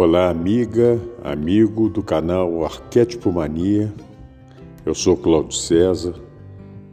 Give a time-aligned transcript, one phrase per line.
[0.00, 3.92] Olá, amiga, amigo do canal Arquétipo Mania.
[4.86, 6.14] Eu sou Cláudio César.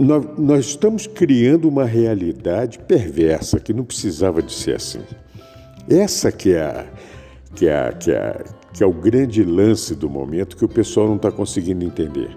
[0.00, 5.02] nós, nós estamos criando uma realidade perversa que não precisava de ser assim.
[5.88, 6.86] Essa que é, a,
[7.54, 11.06] que é, a, que é, que é o grande lance do momento que o pessoal
[11.06, 12.34] não está conseguindo entender.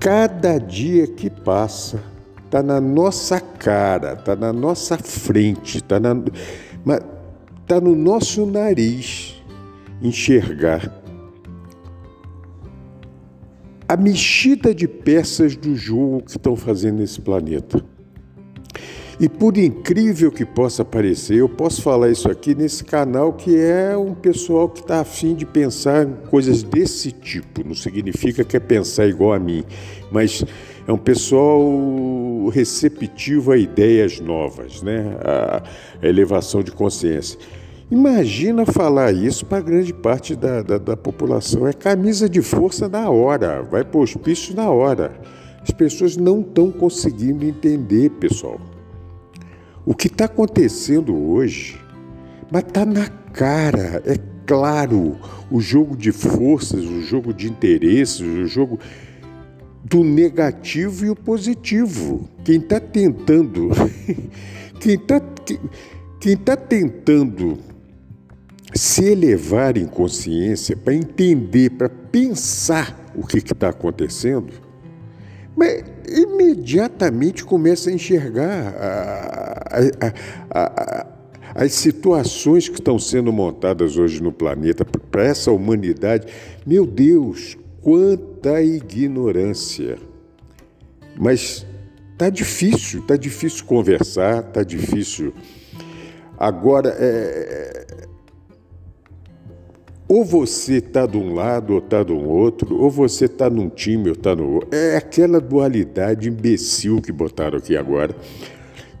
[0.00, 2.02] Cada dia que passa
[2.44, 6.00] está na nossa cara, está na nossa frente, está
[7.66, 9.42] tá no nosso nariz
[10.00, 10.90] enxergar
[13.88, 17.84] a mexida de peças do jogo que estão fazendo nesse planeta.
[19.18, 23.96] E por incrível que possa parecer, eu posso falar isso aqui nesse canal que é
[23.96, 27.66] um pessoal que está afim de pensar em coisas desse tipo.
[27.66, 29.64] Não significa que é pensar igual a mim,
[30.10, 30.44] mas
[30.86, 31.58] é um pessoal
[32.52, 35.16] receptivo a ideias novas, né?
[35.24, 35.62] a
[36.06, 37.38] elevação de consciência.
[37.88, 41.68] Imagina falar isso para grande parte da, da, da, população.
[41.68, 45.20] É camisa de força na hora, vai para o hospício na hora.
[45.62, 48.60] As pessoas não estão conseguindo entender, pessoal.
[49.84, 51.80] O que está acontecendo hoje,
[52.50, 55.16] mas está na cara, é claro,
[55.48, 58.80] o jogo de forças, o jogo de interesses, o jogo
[59.84, 62.28] do negativo e o positivo.
[62.44, 63.68] Quem está tentando,
[64.80, 65.20] quem está
[66.18, 67.75] quem tá tentando
[68.74, 74.52] se elevar em consciência para entender, para pensar o que está acontecendo,
[75.56, 79.78] mas imediatamente começa a enxergar a,
[80.50, 81.06] a, a,
[81.54, 86.26] as situações que estão sendo montadas hoje no planeta para essa humanidade.
[86.66, 89.96] Meu Deus, quanta ignorância!
[91.18, 91.66] Mas
[92.18, 95.32] tá difícil, tá difícil conversar, tá difícil.
[96.38, 97.85] Agora, é,
[100.08, 104.08] ou você está de um lado ou está do outro, ou você está num time
[104.08, 104.68] ou está no outro.
[104.72, 108.14] É aquela dualidade imbecil que botaram aqui agora,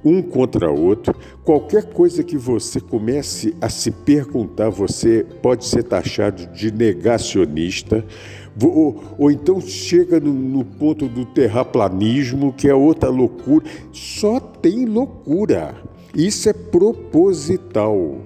[0.04, 1.14] um contra o outro.
[1.44, 8.04] Qualquer coisa que você comece a se perguntar, você pode ser taxado de negacionista,
[8.62, 13.64] ou, ou então chega no, no ponto do terraplanismo, que é outra loucura.
[13.92, 15.74] Só tem loucura.
[16.14, 18.22] Isso é proposital.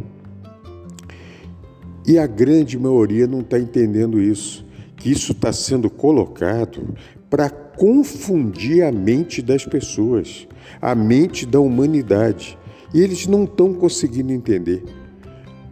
[2.10, 4.66] E a grande maioria não está entendendo isso,
[4.96, 6.92] que isso está sendo colocado
[7.30, 10.48] para confundir a mente das pessoas,
[10.82, 12.58] a mente da humanidade.
[12.92, 14.82] E eles não estão conseguindo entender.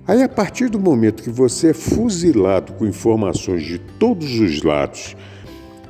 [0.06, 5.17] Aí, a partir do momento que você é fuzilado com informações de todos os lados,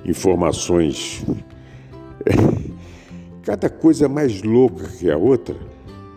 [0.03, 1.23] informações.
[3.45, 5.55] cada coisa mais louca que a outra,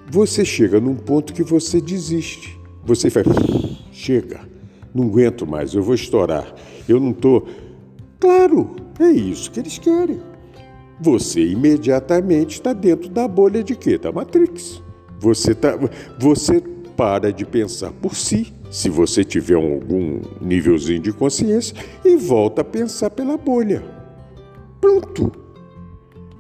[0.10, 2.58] você chega num ponto que você desiste.
[2.86, 3.28] Você faz,
[4.02, 4.42] chega,
[4.94, 6.54] não aguento mais, eu vou estourar.
[6.90, 7.48] Eu não estou.
[8.20, 10.20] Claro, é isso que eles querem.
[11.00, 13.98] Você imediatamente está dentro da bolha de quê?
[13.98, 14.82] Da Matrix.
[15.20, 15.78] Você, tá,
[16.20, 16.62] você
[16.96, 22.66] para de pensar por si, se você tiver algum nívelzinho de consciência, e volta a
[22.66, 23.84] pensar pela bolha.
[24.80, 25.32] Pronto.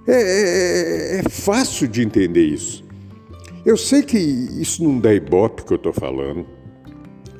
[0.07, 2.83] É, é, é, é fácil de entender isso.
[3.63, 6.60] Eu sei que isso não dá ibope que eu estou falando.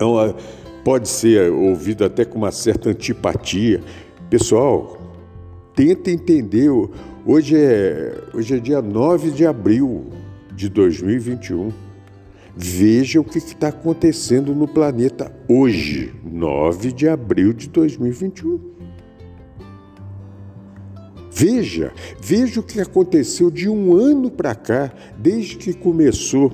[0.01, 0.35] É uma,
[0.83, 3.81] pode ser ouvido até com uma certa antipatia.
[4.31, 4.97] Pessoal,
[5.75, 6.71] tenta entender.
[7.23, 10.07] Hoje é, hoje é dia 9 de abril
[10.55, 11.71] de 2021.
[12.57, 18.59] Veja o que está acontecendo no planeta hoje, 9 de abril de 2021.
[21.31, 26.51] Veja, veja o que aconteceu de um ano para cá, desde que começou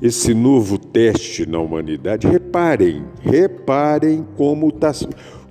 [0.00, 2.28] esse novo teste na humanidade.
[2.28, 4.92] Reparem, reparem como está.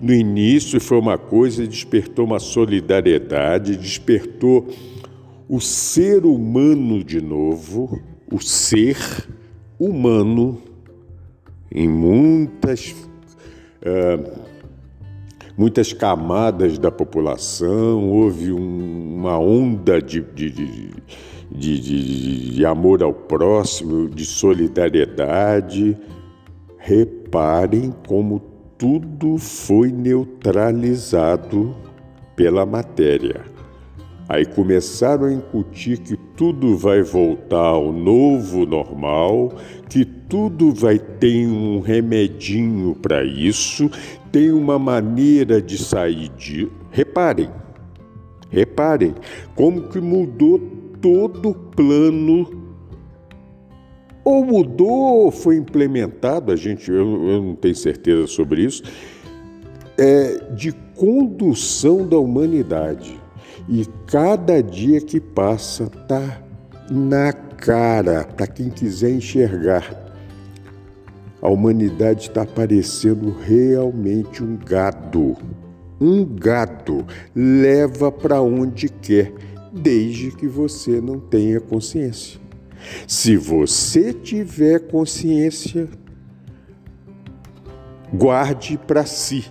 [0.01, 4.67] No início foi uma coisa, despertou uma solidariedade, despertou
[5.47, 8.01] o ser humano de novo,
[8.31, 8.97] o ser
[9.77, 10.61] humano
[11.69, 12.95] em muitas,
[13.81, 14.39] uh,
[15.57, 20.91] muitas camadas da população, houve um, uma onda de, de, de,
[21.53, 25.97] de, amor ao próximo, de solidariedade.
[26.77, 28.39] Reparem como
[28.77, 31.75] tudo foi neutralizado
[32.35, 33.41] pela matéria.
[34.27, 39.53] Aí começaram a incutir que tudo vai voltar ao novo normal,
[39.89, 43.89] que tudo vai ter um remedinho para isso,
[44.31, 46.69] tem uma maneira de sair de.
[46.89, 47.49] Reparem,
[48.49, 49.13] reparem
[49.55, 50.59] como que mudou
[51.03, 52.63] todo o plano.
[54.23, 58.81] Ou mudou, ou foi implementado, a gente, eu, eu não tenho certeza sobre isso,
[59.97, 63.19] é, de condução da humanidade
[63.67, 66.41] e cada dia que passa tá
[66.89, 70.01] na cara para quem quiser enxergar.
[71.41, 75.35] A humanidade está parecendo realmente um gado.
[75.99, 77.05] Um gado
[77.35, 79.33] leva para onde quer,
[79.73, 82.39] desde que você não tenha consciência.
[83.07, 85.89] Se você tiver consciência,
[88.13, 89.45] guarde para si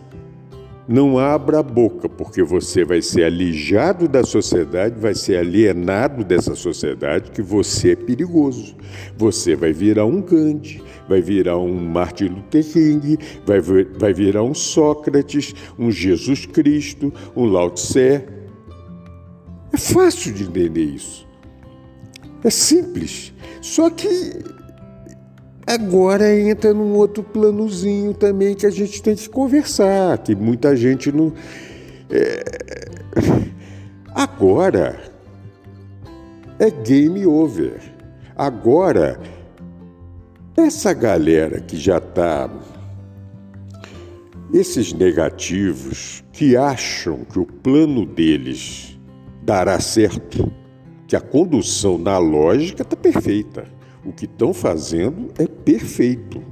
[0.87, 6.55] não abra a boca, porque você vai ser alijado da sociedade, vai ser alienado dessa
[6.55, 8.75] sociedade, que você é perigoso.
[9.17, 13.17] Você vai virar um Gandhi, vai virar um Martin Luther King,
[13.47, 18.42] vai, vai virar um Sócrates, um Jesus Cristo, um Lao Tse.
[19.73, 21.27] É fácil de entender isso.
[22.45, 23.33] É simples.
[23.61, 24.43] Só que
[25.67, 31.13] Agora entra num outro planozinho também que a gente tem que conversar, que muita gente
[31.13, 31.33] não.
[32.11, 32.43] É...
[34.13, 35.01] Agora
[36.59, 37.81] é game over.
[38.37, 39.21] Agora,
[40.57, 42.51] essa galera que já está.
[44.53, 48.92] Esses negativos que acham que o plano deles
[49.43, 50.51] dará certo,
[51.07, 56.43] que a condução na lógica está perfeita o que estão fazendo é perfeito.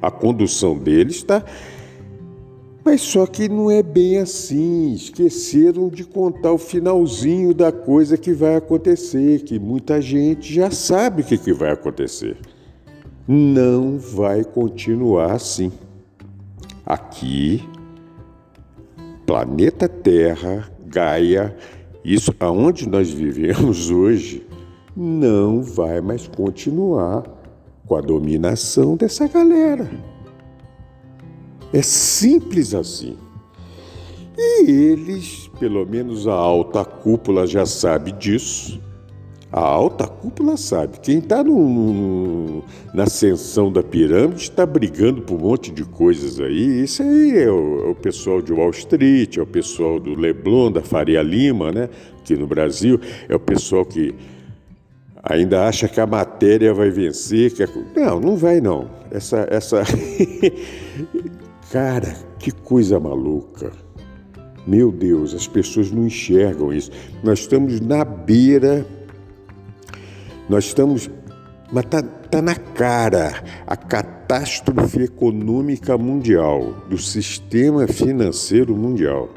[0.00, 1.44] A condução deles está.
[2.84, 4.92] Mas só que não é bem assim.
[4.92, 11.22] Esqueceram de contar o finalzinho da coisa que vai acontecer, que muita gente já sabe
[11.22, 12.36] o que, que vai acontecer.
[13.26, 15.72] Não vai continuar assim.
[16.86, 17.62] Aqui,
[19.26, 21.54] planeta Terra, Gaia,
[22.14, 24.46] isso aonde nós vivemos hoje,
[24.96, 27.24] não vai mais continuar
[27.86, 29.90] com a dominação dessa galera.
[31.72, 33.16] É simples assim.
[34.36, 38.80] E eles, pelo menos a alta cúpula já sabe disso.
[39.50, 40.98] A alta cúpula sabe.
[41.00, 41.42] Quem está
[42.92, 46.82] na ascensão da pirâmide está brigando por um monte de coisas aí.
[46.82, 50.70] Isso aí é o, é o, pessoal de Wall Street, é o pessoal do Leblon,
[50.70, 51.88] da Faria Lima, né?
[52.28, 53.00] aqui no Brasil.
[53.26, 54.14] É o pessoal que
[55.22, 57.52] ainda acha que a matéria vai vencer.
[57.52, 57.68] Que a...
[57.96, 58.90] Não, não vai não.
[59.10, 59.82] Essa, essa...
[61.72, 63.72] Cara, que coisa maluca.
[64.66, 66.90] Meu Deus, as pessoas não enxergam isso.
[67.24, 68.86] Nós estamos na beira,
[70.48, 71.10] nós estamos,
[71.70, 79.30] mas tá tá na cara a catástrofe econômica mundial, do sistema financeiro mundial.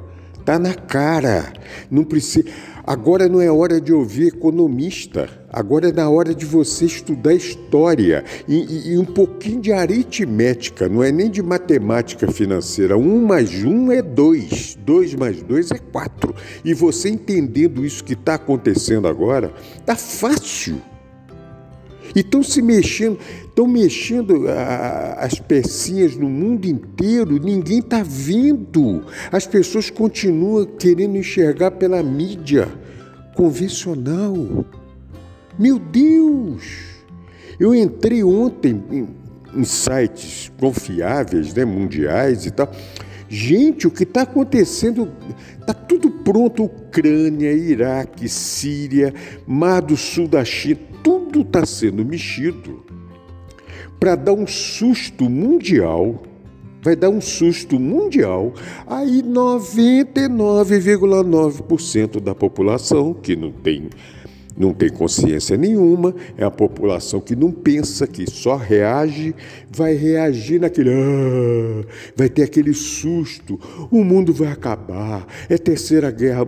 [0.44, 1.54] Tá na cara.
[1.90, 2.50] Não precisa.
[2.84, 5.30] Agora não é hora de ouvir economista.
[5.50, 10.90] Agora é na hora de você estudar história e, e, e, um pouquinho de aritmética,
[10.90, 12.98] não é nem de matemática financeira.
[12.98, 16.34] Um mais um é dois, dois mais dois é quatro.
[16.66, 19.54] E você entendendo isso que está acontecendo agora,
[19.86, 20.82] tá fácil.
[22.16, 24.46] E estão se mexendo, estão mexendo
[25.18, 29.04] as pecinhas no mundo inteiro, ninguém está vendo.
[29.32, 32.68] As pessoas continuam querendo enxergar pela mídia
[33.36, 34.36] convencional.
[35.58, 36.92] Meu Deus!
[37.60, 39.08] Eu entrei ontem em,
[39.56, 42.72] em sites confiáveis, né, mundiais e tal.
[43.30, 45.10] Gente, o que está acontecendo?
[45.60, 49.14] Está tudo pronto: Ucrânia, Iraque, Síria,
[49.48, 52.86] Mar do Sul da China tudo está sendo mexido
[54.00, 56.24] para dar um susto mundial.
[56.84, 58.56] Vai dar um susto mundial.
[58.88, 63.88] Aí 99,9% da população que não tem
[64.58, 69.34] não tem consciência nenhuma, é a população que não pensa, que só reage,
[69.70, 70.92] vai reagir naquele.
[70.92, 76.48] Ah, vai ter aquele susto, o mundo vai acabar, é terceira guerra.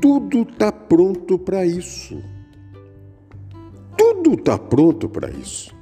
[0.00, 2.22] Tudo está pronto para isso.
[3.96, 5.74] Tudo está pronto para isso.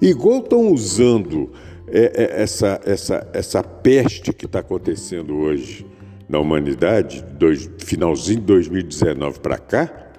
[0.00, 1.50] Igual estão usando
[1.86, 5.86] é, é, essa, essa, essa peste que está acontecendo hoje
[6.28, 10.10] na humanidade, dois, finalzinho de 2019 para cá,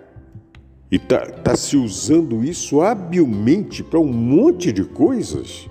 [0.92, 5.68] e está tá se usando isso habilmente para um monte de coisas,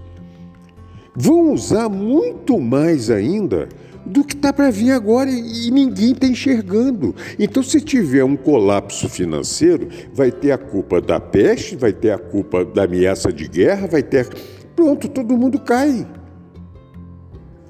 [1.14, 3.68] vão usar muito mais ainda
[4.04, 7.14] do que está para vir agora e ninguém está enxergando.
[7.38, 12.18] Então, se tiver um colapso financeiro, vai ter a culpa da peste, vai ter a
[12.18, 14.28] culpa da ameaça de guerra, vai ter.
[14.74, 16.06] Pronto, todo mundo cai.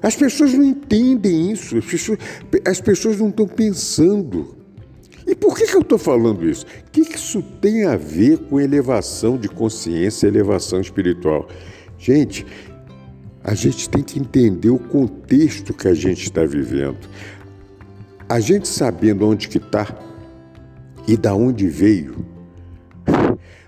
[0.01, 2.19] As pessoas não entendem isso, as pessoas,
[2.65, 4.57] as pessoas não estão pensando.
[5.25, 6.65] E por que, que eu estou falando isso?
[6.85, 11.47] O que, que isso tem a ver com elevação de consciência, elevação espiritual?
[11.97, 12.45] Gente,
[13.43, 17.09] a gente tem que entender o contexto que a gente está vivendo.
[18.29, 19.87] A gente sabendo onde que está
[21.05, 22.25] e da onde veio,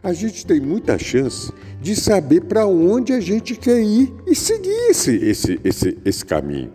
[0.01, 1.51] a gente tem muita chance
[1.81, 6.71] de saber para onde a gente quer ir e seguir esse, esse, esse, esse caminho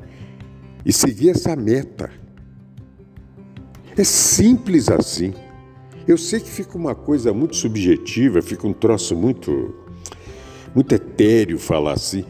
[0.85, 2.11] e seguir essa meta.
[3.97, 5.33] É simples assim.
[6.07, 9.75] Eu sei que fica uma coisa muito subjetiva, fica um troço muito,
[10.75, 12.25] muito etéreo falar assim,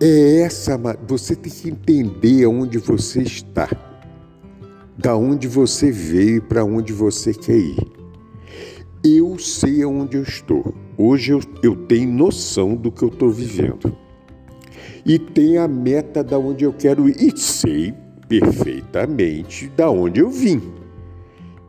[0.00, 3.68] é essa, você tem que entender aonde você está,
[4.96, 7.92] da onde você veio e para onde você quer ir.
[9.04, 10.74] Eu sei aonde eu estou.
[10.96, 13.94] Hoje eu, eu tenho noção do que eu estou vivendo.
[15.04, 17.16] E tenho a meta da onde eu quero ir.
[17.20, 17.92] E sei
[18.26, 20.62] perfeitamente da onde eu vim.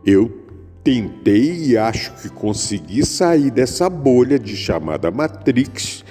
[0.05, 0.31] Eu
[0.83, 6.05] tentei e acho que consegui sair dessa bolha de chamada Matrix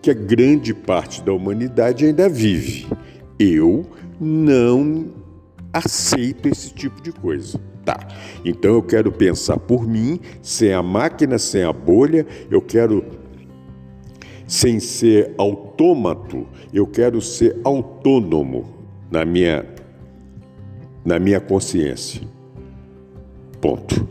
[0.00, 2.86] que a grande parte da humanidade ainda vive.
[3.38, 3.86] Eu
[4.20, 5.06] não
[5.72, 7.60] aceito esse tipo de coisa.
[7.84, 7.98] Tá.
[8.44, 13.04] Então eu quero pensar por mim, sem a máquina, sem a bolha, eu quero
[14.46, 18.66] sem ser autômato, eu quero ser autônomo
[19.10, 19.64] na minha
[21.04, 22.20] na minha consciência.
[23.60, 24.06] Ponto.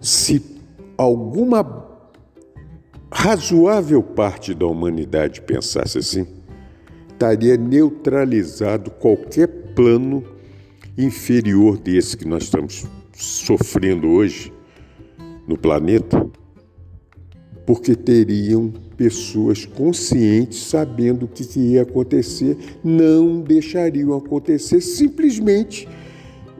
[0.00, 0.42] Se
[0.96, 1.62] alguma
[3.26, 6.28] razoável parte da humanidade pensasse assim,
[7.10, 10.22] estaria neutralizado qualquer plano
[10.96, 14.52] inferior desse que nós estamos sofrendo hoje
[15.44, 16.24] no planeta,
[17.66, 25.88] porque teriam pessoas conscientes, sabendo o que ia acontecer, não deixariam acontecer simplesmente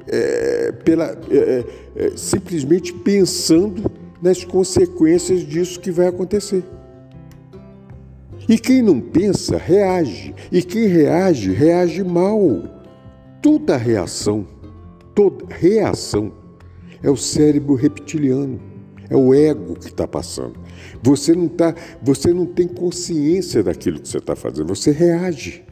[0.09, 3.89] é, pela, é, é, simplesmente pensando
[4.21, 6.65] nas consequências disso que vai acontecer.
[8.49, 10.35] E quem não pensa, reage.
[10.53, 12.41] E quem reage, reage mal.
[13.43, 14.47] Toda reação,
[15.15, 16.33] toda reação
[17.03, 18.61] é o cérebro reptiliano,
[19.09, 20.55] é o ego que está passando.
[21.03, 25.65] Você não, tá, você não tem consciência daquilo que você está fazendo, você reage.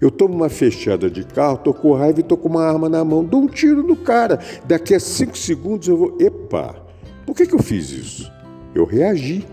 [0.00, 3.04] Eu tomo uma fechada de carro, estou com raiva e estou com uma arma na
[3.04, 4.38] mão, dou um tiro no cara.
[4.66, 6.16] Daqui a cinco segundos eu vou.
[6.20, 6.81] Epa!
[7.26, 8.32] Por que, que eu fiz isso?
[8.74, 9.46] Eu reagi.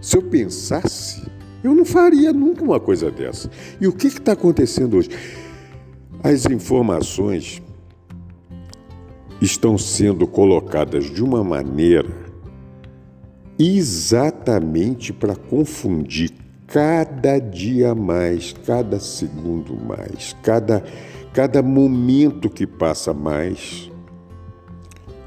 [0.00, 1.22] Se eu pensasse,
[1.62, 3.50] eu não faria nunca uma coisa dessa.
[3.80, 5.08] E o que está acontecendo hoje?
[6.22, 7.62] As informações
[9.40, 12.24] estão sendo colocadas de uma maneira
[13.58, 16.30] exatamente para confundir
[16.66, 20.82] cada dia mais, cada segundo mais, cada,
[21.32, 23.90] cada momento que passa mais,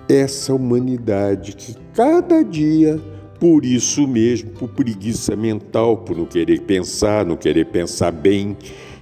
[0.10, 3.00] essa humanidade que cada dia,
[3.40, 8.58] por isso mesmo, por preguiça mental, por não querer pensar, não querer pensar bem,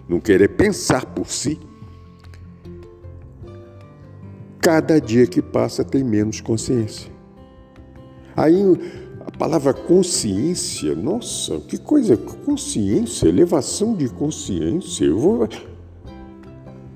[0.09, 1.59] não querer pensar por si,
[4.59, 7.12] cada dia que passa tem menos consciência.
[8.35, 8.63] Aí
[9.25, 15.13] a palavra consciência, nossa, que coisa, consciência, elevação de consciência.
[15.13, 15.47] Vou...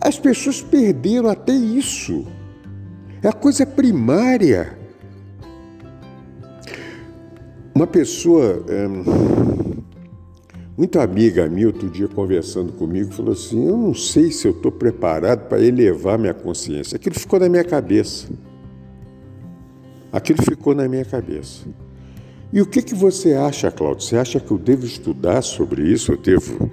[0.01, 2.25] As pessoas perderam até isso.
[3.21, 4.77] É a coisa primária.
[7.75, 8.87] Uma pessoa, é,
[10.77, 14.71] muito amiga minha, outro dia conversando comigo, falou assim: Eu não sei se eu estou
[14.71, 16.95] preparado para elevar minha consciência.
[16.95, 18.27] Aquilo ficou na minha cabeça.
[20.11, 21.67] Aquilo ficou na minha cabeça.
[22.51, 24.03] E o que, que você acha, Cláudio?
[24.03, 26.13] Você acha que eu devo estudar sobre isso?
[26.13, 26.71] Eu devo.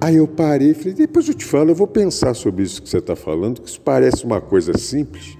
[0.00, 2.88] Aí eu parei e falei: depois eu te falo, eu vou pensar sobre isso que
[2.88, 5.36] você está falando, que isso parece uma coisa simples.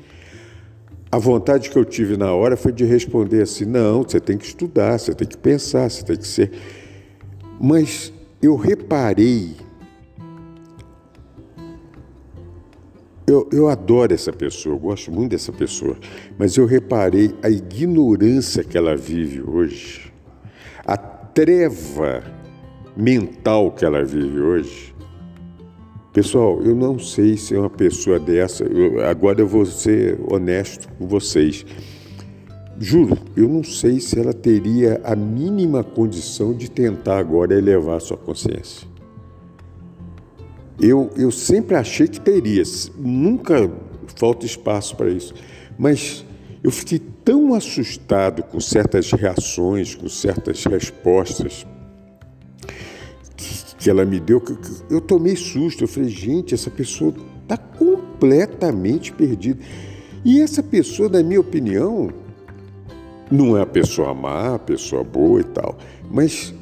[1.10, 4.44] A vontade que eu tive na hora foi de responder assim: não, você tem que
[4.44, 6.50] estudar, você tem que pensar, você tem que ser.
[7.60, 8.12] Mas
[8.42, 9.56] eu reparei
[13.28, 15.98] Eu, eu adoro essa pessoa, eu gosto muito dessa pessoa,
[16.38, 20.10] mas eu reparei a ignorância que ela vive hoje,
[20.86, 22.24] a treva
[22.98, 24.92] mental que ela vive hoje.
[26.12, 31.06] Pessoal, eu não sei se uma pessoa dessa, eu, agora eu vou ser honesto com
[31.06, 31.64] vocês.
[32.76, 38.16] Juro, eu não sei se ela teria a mínima condição de tentar agora elevar sua
[38.16, 38.88] consciência.
[40.80, 42.64] Eu, eu sempre achei que teria,
[42.96, 43.70] nunca
[44.16, 45.34] falta espaço para isso.
[45.78, 46.24] Mas
[46.64, 51.64] eu fiquei tão assustado com certas reações, com certas respostas
[53.78, 54.42] que, ela me deu,
[54.90, 55.84] eu tomei susto.
[55.84, 59.60] Eu falei, gente, essa pessoa está completamente perdida.
[60.24, 62.10] E essa pessoa, na minha opinião,
[63.30, 65.76] não é a pessoa má, a pessoa boa e tal,
[66.10, 66.54] mas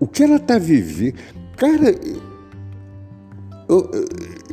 [0.00, 1.14] o que ela está vivendo.
[1.56, 1.94] Cara,
[3.68, 3.90] eu,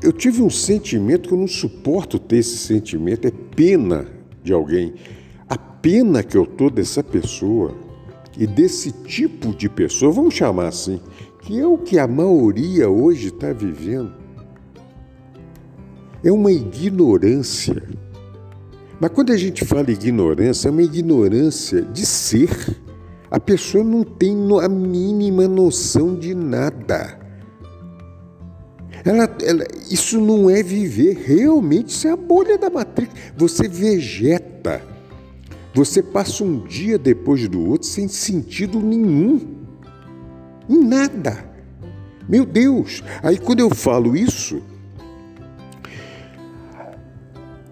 [0.04, 4.06] eu, tive um sentimento que eu não suporto ter esse sentimento, é pena
[4.44, 4.94] de alguém.
[5.48, 7.74] A pena que eu tô dessa pessoa
[8.38, 11.02] e desse tipo de pessoa, vamos chamar assim,
[11.50, 14.14] que é o que a maioria hoje está vivendo.
[16.24, 17.82] É uma ignorância.
[19.00, 22.52] Mas quando a gente fala ignorância, é uma ignorância de ser.
[23.32, 27.20] A pessoa não tem a mínima noção de nada.
[29.04, 33.10] Ela, ela, isso não é viver, realmente isso é a bolha da matriz.
[33.36, 34.84] Você vegeta,
[35.74, 39.59] você passa um dia depois do outro sem sentido nenhum,
[40.70, 41.44] em nada.
[42.28, 43.04] Meu Deus!
[43.24, 44.62] Aí quando eu falo isso,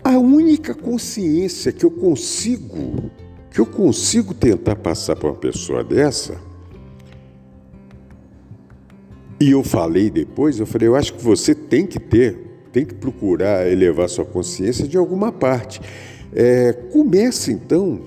[0.04, 3.12] a única consciência que eu consigo,
[3.52, 6.42] que eu consigo tentar passar para uma pessoa dessa,
[9.40, 12.40] e eu falei depois, eu falei, eu acho que você tem que ter,
[12.72, 15.80] tem que procurar elevar sua consciência de alguma parte.
[16.34, 18.02] É, comece então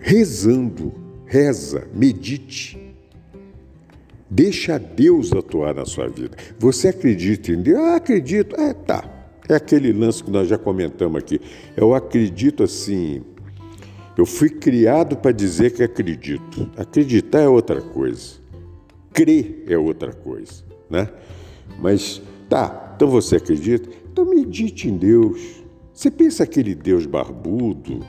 [0.00, 0.92] rezando,
[1.26, 2.87] reza, medite.
[4.30, 6.36] Deixa Deus atuar na sua vida.
[6.58, 7.78] Você acredita em Deus?
[7.78, 8.54] Ah, acredito.
[8.60, 9.18] É, tá.
[9.48, 11.40] É aquele lance que nós já comentamos aqui.
[11.76, 13.22] Eu acredito assim.
[14.16, 16.70] Eu fui criado para dizer que acredito.
[16.76, 18.34] Acreditar é outra coisa.
[19.12, 21.08] Crer é outra coisa, né?
[21.80, 23.88] Mas tá, então você acredita?
[24.12, 25.62] Então medite em Deus.
[25.94, 28.00] Você pensa aquele Deus barbudo,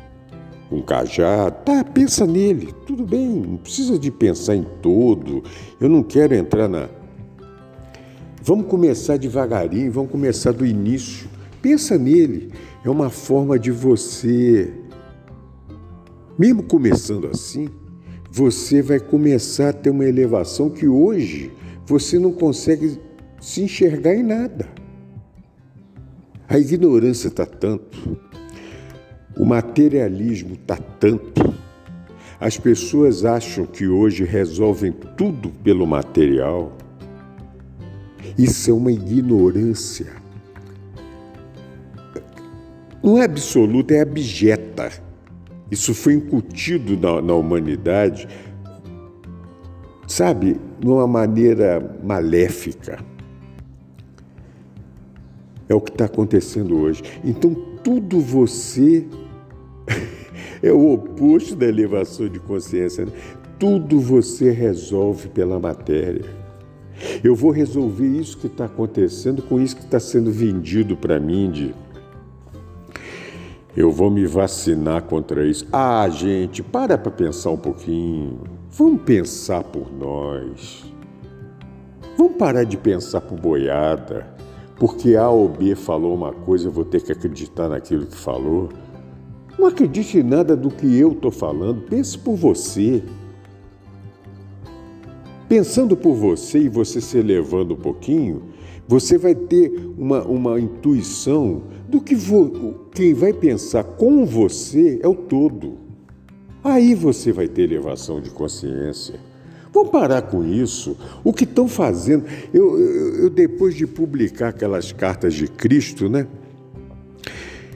[0.70, 5.44] com cajado, tá, pensa nele, tudo bem, não precisa de pensar em todo.
[5.82, 6.88] Eu não quero entrar na.
[8.44, 11.28] Vamos começar devagarinho, vamos começar do início.
[11.62, 12.52] Pensa nele,
[12.86, 14.72] é uma forma de você,
[16.38, 17.68] mesmo começando assim,
[18.32, 21.52] você vai começar a ter uma elevação que hoje
[21.86, 23.00] você não consegue
[23.42, 24.70] se enxergar em nada.
[26.48, 28.18] A ignorância está tanto,
[29.40, 31.56] o materialismo está tanto,
[32.42, 36.74] as pessoas acham que hoje resolvem tudo pelo material.
[38.38, 40.08] Isso é uma ignorância.
[43.02, 44.92] Não é absoluta, é abjeta.
[45.72, 48.28] Isso foi incutido na, na humanidade,
[50.06, 53.00] sabe, de uma maneira maléfica.
[55.70, 57.04] É o que está acontecendo hoje.
[57.24, 59.06] Então, tudo você.
[60.62, 63.06] É o oposto da elevação de consciência.
[63.06, 63.14] Né?
[63.58, 66.26] Tudo você resolve pela matéria.
[67.24, 71.50] Eu vou resolver isso que está acontecendo com isso que está sendo vendido para mim
[71.50, 71.74] de
[73.78, 75.66] eu vou me vacinar contra isso.
[75.72, 78.42] Ah, gente, para para pensar um pouquinho.
[78.72, 80.92] Vamos pensar por nós.
[82.18, 84.28] Vamos parar de pensar por boiada.
[84.76, 88.70] Porque A ou B falou uma coisa, eu vou ter que acreditar naquilo que falou.
[89.60, 91.82] Não acredite em nada do que eu estou falando.
[91.82, 93.04] Pense por você.
[95.50, 98.44] Pensando por você e você se elevando um pouquinho,
[98.88, 105.08] você vai ter uma, uma intuição do que vo, quem vai pensar com você é
[105.10, 105.78] o todo.
[106.64, 109.20] Aí você vai ter elevação de consciência.
[109.74, 110.96] Vamos parar com isso.
[111.22, 112.24] O que estão fazendo?
[112.54, 116.28] Eu, eu, eu, depois de publicar aquelas cartas de Cristo, né?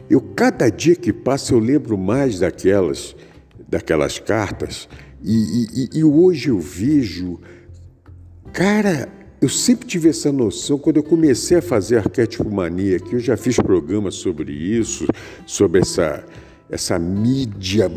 [0.10, 3.16] Eu cada dia que passa eu lembro mais daquelas,
[3.68, 4.88] daquelas cartas
[5.24, 7.40] e, e, e hoje eu vejo,
[8.52, 9.08] cara,
[9.42, 13.38] eu sempre tive essa noção quando eu comecei a fazer arquétipo mania, que eu já
[13.38, 15.08] fiz programas sobre isso,
[15.46, 16.24] sobre essa
[16.74, 17.92] essa mídia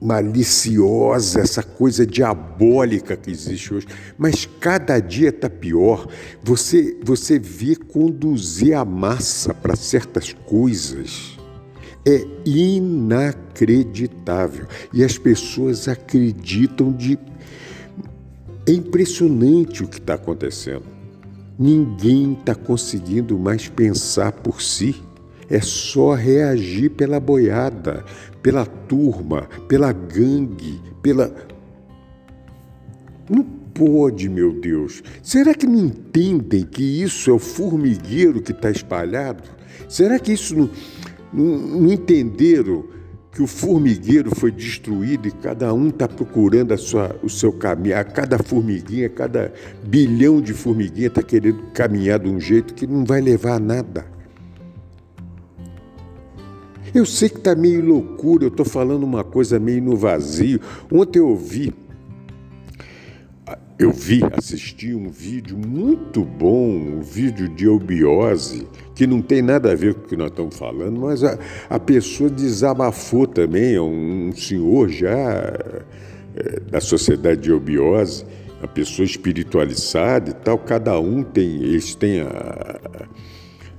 [0.00, 3.86] maliciosa, essa coisa diabólica que existe hoje.
[4.18, 6.08] Mas cada dia está pior.
[6.42, 11.38] Você, você vê conduzir a massa para certas coisas.
[12.04, 14.66] É inacreditável.
[14.92, 17.16] E as pessoas acreditam de.
[18.66, 20.82] É impressionante o que está acontecendo.
[21.58, 24.96] Ninguém está conseguindo mais pensar por si.
[25.48, 28.04] É só reagir pela boiada,
[28.42, 31.32] pela turma, pela gangue, pela.
[33.28, 35.02] Não pode, meu Deus.
[35.22, 39.42] Será que não entendem que isso é o formigueiro que está espalhado?
[39.88, 40.70] Será que isso não,
[41.32, 42.84] não, entenderam
[43.32, 48.04] que o formigueiro foi destruído e cada um está procurando sua, o seu caminho, a
[48.04, 53.22] cada formiguinha, cada bilhão de formiguinha está querendo caminhar de um jeito que não vai
[53.22, 54.04] levar a nada.
[56.94, 60.60] Eu sei que está meio loucura, eu estou falando uma coisa meio no vazio.
[60.92, 61.72] Ontem eu vi,
[63.82, 69.72] eu vi, assisti um vídeo muito bom, um vídeo de eubiose, que não tem nada
[69.72, 71.36] a ver com o que nós estamos falando, mas a,
[71.68, 78.24] a pessoa desabafou também, é um, um senhor já é, da sociedade de eubiose,
[78.60, 82.78] uma pessoa espiritualizada e tal, cada um tem, eles têm a,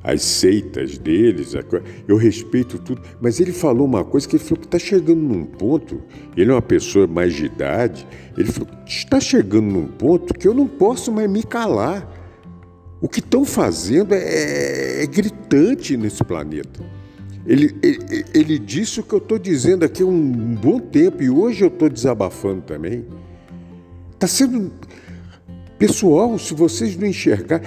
[0.04, 1.54] as seitas deles,
[2.08, 5.46] eu respeito tudo, mas ele falou uma coisa que ele falou que está chegando num
[5.46, 6.02] ponto,
[6.36, 8.06] ele é uma pessoa mais de idade,
[8.38, 12.22] ele falou está chegando num ponto que eu não posso mais me calar.
[13.02, 16.82] O que estão fazendo é, é, gritante nesse planeta.
[17.46, 21.30] Ele, ele, ele disse o que eu estou dizendo aqui há um bom tempo e
[21.30, 23.06] hoje eu estou desabafando também.
[24.14, 24.72] Está sendo.
[25.78, 27.62] Pessoal, se vocês não enxergar.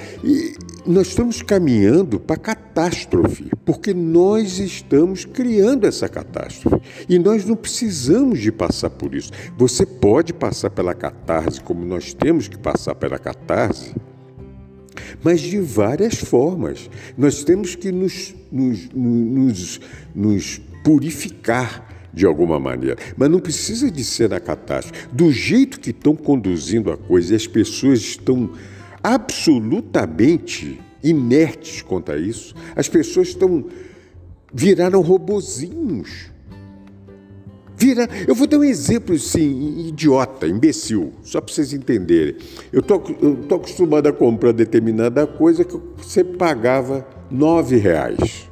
[0.86, 6.80] Nós estamos caminhando para catástrofe, porque nós estamos criando essa catástrofe.
[7.08, 9.32] E nós não precisamos de passar por isso.
[9.58, 13.94] Você pode passar pela catarse, como nós temos que passar pela catarse,
[15.22, 16.88] mas de várias formas.
[17.18, 19.80] Nós temos que nos, nos, nos,
[20.14, 22.96] nos purificar de alguma maneira.
[23.14, 25.06] Mas não precisa de ser na catástrofe.
[25.12, 28.50] Do jeito que estão conduzindo a coisa, e as pessoas estão
[29.02, 32.54] absolutamente inertes contra isso.
[32.74, 33.66] As pessoas estão
[34.52, 36.30] viraram robozinhos.
[37.76, 42.36] Vira, eu vou dar um exemplo assim, idiota, imbecil, só para vocês entenderem.
[42.72, 48.48] Eu tô, tô acostumado a comprar determinada coisa que você pagava nove reais,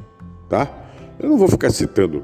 [0.51, 0.85] tá?
[1.19, 2.23] Eu não vou ficar citando.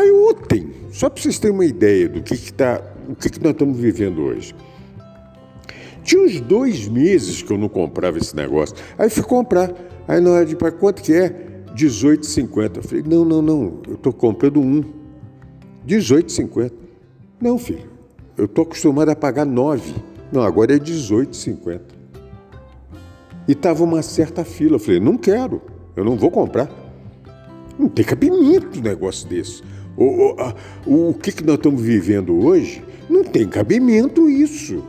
[0.00, 3.42] Aí ontem, só para vocês terem uma ideia do que, que, tá, o que, que
[3.42, 4.54] nós estamos vivendo hoje.
[6.02, 8.74] Tinha uns dois meses que eu não comprava esse negócio.
[8.96, 9.70] Aí fui comprar.
[10.08, 11.28] Aí na hora de para quanto que é?
[11.76, 12.78] 18,50.
[12.78, 14.82] Eu falei, não, não, não, eu estou comprando um.
[15.86, 16.72] 18,50.
[17.38, 17.90] Não, filho,
[18.38, 19.94] eu estou acostumado a pagar 9.
[20.32, 21.78] Não, agora é 18,50.
[23.46, 24.76] E estava uma certa fila.
[24.76, 25.60] Eu falei, não quero,
[25.94, 26.70] eu não vou comprar.
[27.78, 29.62] Não tem cabimento um negócio desse.
[29.96, 30.34] O,
[30.86, 32.82] o, o que, que nós estamos vivendo hoje?
[33.08, 34.82] Não tem cabimento isso.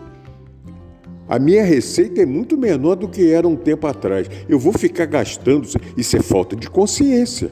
[1.28, 4.30] A minha receita é muito menor do que era um tempo atrás.
[4.50, 7.52] Eu vou ficar gastando, isso é falta de consciência.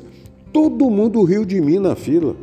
[0.51, 2.35] Todo mundo riu de mim na fila.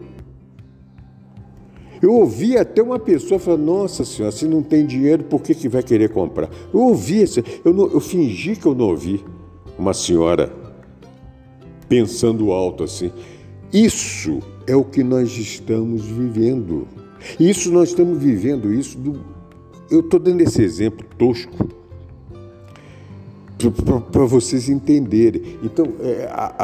[2.00, 5.68] Eu ouvi até uma pessoa falar: Nossa senhora, se não tem dinheiro, por que, que
[5.68, 6.48] vai querer comprar?
[6.72, 7.24] Eu ouvi,
[7.64, 9.24] eu, não, eu fingi que eu não ouvi
[9.78, 10.52] uma senhora
[11.88, 13.10] pensando alto assim.
[13.72, 16.86] Isso é o que nós estamos vivendo.
[17.38, 19.20] Isso nós estamos vivendo isso do...
[19.90, 21.68] eu estou dando esse exemplo tosco
[24.12, 25.58] para vocês entenderem.
[25.62, 26.54] Então, é, a,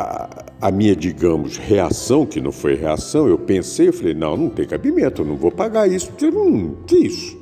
[0.61, 4.49] a, a, minha, digamos, reação, que não foi reação, eu pensei, eu falei, não, não
[4.51, 7.37] tem cabimento, eu não vou pagar isso, porque não, que isso?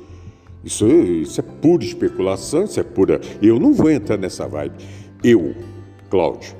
[0.64, 3.20] Isso, isso é pura especulação, isso é pura.
[3.42, 4.74] Eu não vou entrar nessa vibe.
[5.24, 5.54] Eu,
[6.08, 6.59] Cláudio.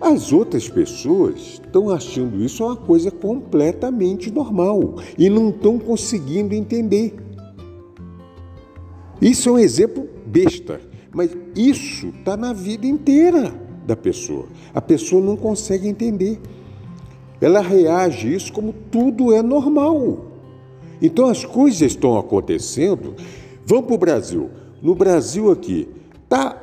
[0.00, 7.14] As outras pessoas estão achando isso uma coisa completamente normal e não estão conseguindo entender.
[9.20, 13.52] Isso é um exemplo besta mas isso está na vida inteira
[13.86, 14.46] da pessoa.
[14.72, 16.40] A pessoa não consegue entender.
[17.40, 20.26] Ela reage isso como tudo é normal.
[21.02, 23.14] Então as coisas estão acontecendo.
[23.66, 24.50] Vamos para o Brasil.
[24.80, 25.88] No Brasil aqui,
[26.22, 26.62] está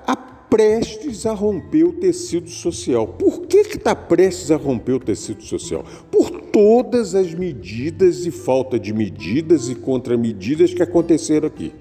[0.49, 3.07] prestes a romper o tecido social.
[3.07, 5.83] Por que está prestes a romper o tecido social?
[6.11, 11.73] Por todas as medidas e falta de medidas e contramedidas que aconteceram aqui.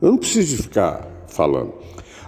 [0.00, 1.74] Eu não preciso ficar falando.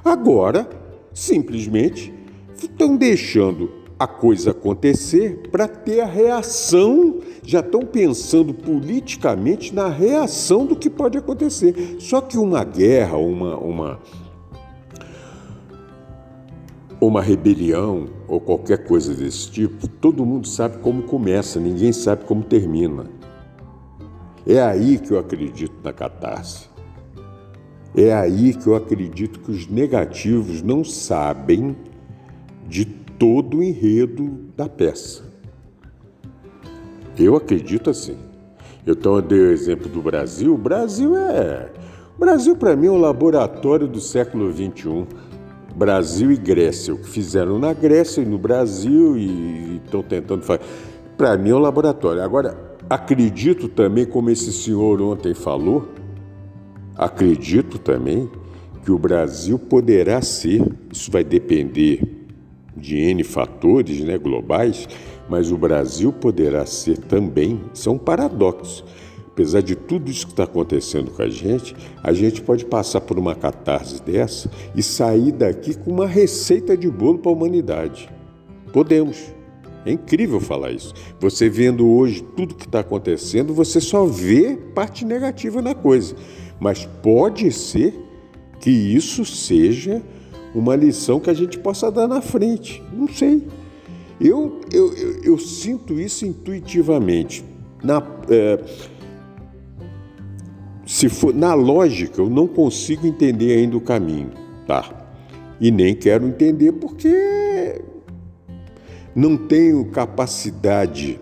[0.05, 0.69] Agora,
[1.13, 2.13] simplesmente
[2.57, 10.65] estão deixando a coisa acontecer para ter a reação, já estão pensando politicamente na reação
[10.65, 11.97] do que pode acontecer.
[11.99, 14.01] Só que uma guerra, uma, uma,
[17.01, 22.43] uma rebelião ou qualquer coisa desse tipo, todo mundo sabe como começa, ninguém sabe como
[22.43, 23.07] termina.
[24.47, 26.69] É aí que eu acredito na catarse.
[27.97, 31.77] É aí que eu acredito que os negativos não sabem
[32.69, 35.25] de todo o enredo da peça.
[37.19, 38.17] Eu acredito assim.
[38.87, 40.55] Então eu dei o exemplo do Brasil.
[40.55, 41.71] O Brasil é.
[42.17, 45.07] O Brasil, para mim, é um laboratório do século XXI.
[45.75, 46.95] Brasil e Grécia.
[46.95, 50.61] O que fizeram na Grécia e no Brasil e estão tentando fazer.
[51.17, 52.23] Para mim é um laboratório.
[52.23, 52.57] Agora,
[52.89, 55.89] acredito também, como esse senhor ontem falou,
[57.01, 58.29] Acredito também
[58.85, 62.03] que o Brasil poderá ser, isso vai depender
[62.77, 64.87] de N fatores né, globais,
[65.27, 68.85] mas o Brasil poderá ser também, isso é um paradoxo.
[69.41, 73.19] Apesar de tudo isso que está acontecendo com a gente, a gente pode passar por
[73.19, 78.11] uma catarse dessa e sair daqui com uma receita de bolo para a humanidade.
[78.71, 79.33] Podemos.
[79.87, 80.93] É incrível falar isso.
[81.19, 86.15] Você vendo hoje tudo que está acontecendo, você só vê parte negativa na coisa.
[86.61, 87.95] Mas pode ser
[88.61, 90.03] que isso seja
[90.55, 92.83] uma lição que a gente possa dar na frente.
[92.93, 93.43] Não sei.
[94.21, 97.43] Eu, eu, eu, eu sinto isso intuitivamente.
[97.83, 98.63] Na, é,
[100.91, 104.33] se for, na lógica, eu não consigo entender ainda o caminho,
[104.67, 105.07] tá?
[105.61, 107.81] E nem quero entender porque
[109.15, 111.21] não tenho capacidade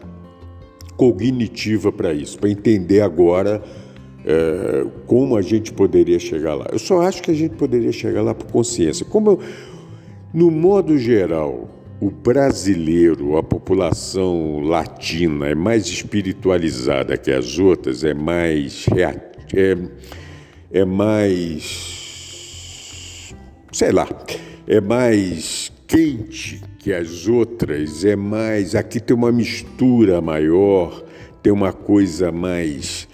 [0.97, 3.63] cognitiva para isso, para entender agora
[4.25, 6.67] é, como a gente poderia chegar lá.
[6.73, 9.05] Eu só acho que a gente poderia chegar lá por consciência.
[9.05, 9.41] Como eu,
[10.33, 11.69] no modo geral,
[12.01, 18.87] o brasileiro, a população latina é mais espiritualizada que as outras, é mais
[19.55, 19.77] é,
[20.73, 21.99] é mais
[23.73, 24.09] sei lá,
[24.67, 31.05] é mais quente que as outras, é mais aqui tem uma mistura maior,
[31.43, 33.09] tem uma coisa mais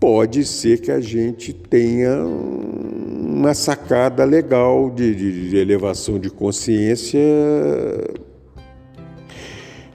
[0.00, 7.20] pode ser que a gente tenha uma sacada legal de, de, de elevação de consciência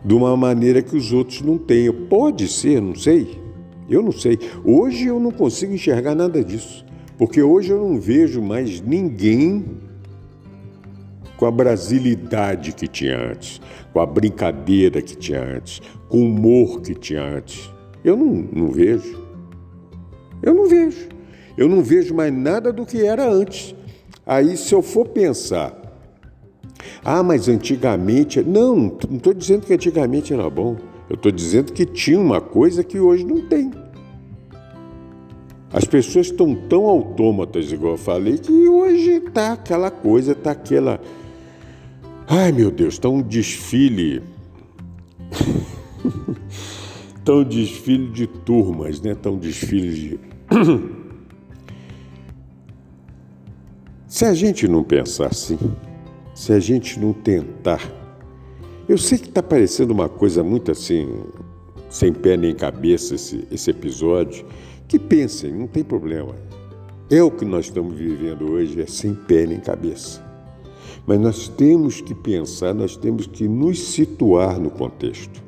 [0.03, 1.93] de uma maneira que os outros não tenham.
[1.93, 3.42] Pode ser, não sei.
[3.93, 4.39] Eu não sei.
[4.63, 6.85] Hoje eu não consigo enxergar nada disso,
[7.17, 9.65] porque hoje eu não vejo mais ninguém
[11.37, 16.81] com a brasilidade que tinha antes, com a brincadeira que tinha antes, com o humor
[16.81, 17.69] que tinha antes.
[18.03, 19.21] Eu não, não vejo.
[20.41, 21.09] Eu não vejo.
[21.57, 23.75] Eu não vejo mais nada do que era antes.
[24.25, 25.83] Aí, se eu for pensar,
[27.03, 28.41] ah, mas antigamente.
[28.41, 30.77] Não, não estou dizendo que antigamente era bom.
[31.09, 33.71] Eu estou dizendo que tinha uma coisa que hoje não tem.
[35.73, 41.01] As pessoas estão tão autômatas, igual eu falei, que hoje está aquela coisa, está aquela.
[42.27, 44.21] Ai meu Deus, está um desfile.
[47.17, 49.13] Está um desfile de turmas, né?
[49.13, 50.19] Está um desfile de
[54.07, 55.57] Se a gente não pensar assim,
[56.35, 57.81] se a gente não tentar,
[58.87, 61.23] eu sei que está parecendo uma coisa muito assim,
[61.89, 64.45] sem pé nem cabeça esse, esse episódio,
[64.87, 66.35] que pensem, não tem problema.
[67.09, 70.23] É o que nós estamos vivendo hoje, é sem pé nem cabeça.
[71.05, 75.43] Mas nós temos que pensar, nós temos que nos situar no contexto.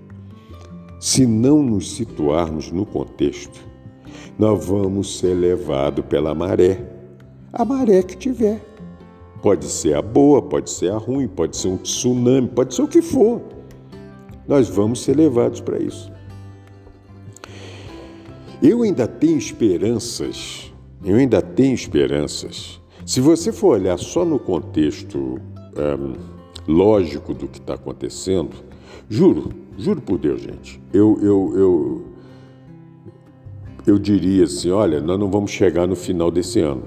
[1.00, 3.60] Se não nos situarmos no contexto,
[4.38, 6.80] nós vamos ser levados pela maré,
[7.54, 8.60] a maré que tiver.
[9.42, 12.88] Pode ser a boa, pode ser a ruim, pode ser um tsunami, pode ser o
[12.88, 13.42] que for.
[14.48, 16.12] Nós vamos ser levados para isso.
[18.62, 20.72] Eu ainda tenho esperanças,
[21.04, 22.82] eu ainda tenho esperanças.
[23.06, 25.40] Se você for olhar só no contexto
[25.78, 26.14] um,
[26.68, 28.56] lógico do que está acontecendo,
[29.10, 32.06] juro, juro por Deus, gente, eu, eu, eu,
[33.86, 36.84] eu diria assim: olha, nós não vamos chegar no final desse ano.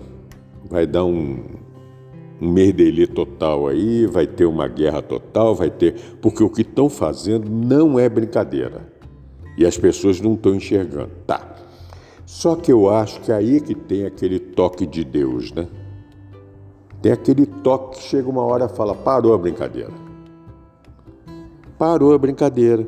[0.68, 1.44] Vai dar um,
[2.40, 5.94] um merdelê total aí, vai ter uma guerra total, vai ter.
[6.20, 8.92] Porque o que estão fazendo não é brincadeira.
[9.56, 11.10] E as pessoas não estão enxergando.
[11.26, 11.57] Tá.
[12.28, 15.66] Só que eu acho que aí que tem aquele toque de Deus, né?
[17.00, 19.90] Tem aquele toque que chega uma hora e fala: parou a brincadeira.
[21.78, 22.86] Parou a brincadeira.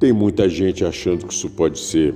[0.00, 2.14] Tem muita gente achando que isso pode ser,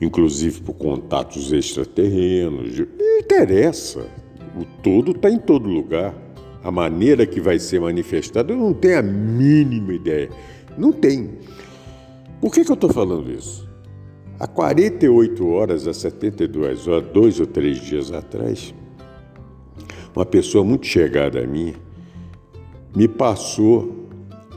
[0.00, 2.76] inclusive por contatos extraterrenos.
[2.76, 4.08] Não interessa.
[4.60, 6.12] O todo está em todo lugar.
[6.64, 10.30] A maneira que vai ser manifestada, eu não tenho a mínima ideia.
[10.76, 11.38] Não tem.
[12.40, 13.63] Por que, que eu estou falando isso?
[14.44, 18.74] Há 48 horas, há 72 horas, dois ou três dias atrás,
[20.14, 21.74] uma pessoa muito chegada a mim
[22.94, 24.06] me passou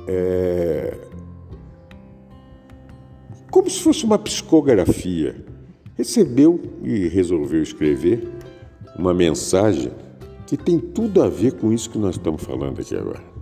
[0.05, 0.93] é,
[3.49, 5.45] como se fosse uma psicografia.
[5.95, 8.27] Recebeu e resolveu escrever
[8.99, 9.93] uma mensagem
[10.45, 13.36] que tem tudo a ver com isso que nós estamos falando aqui agora.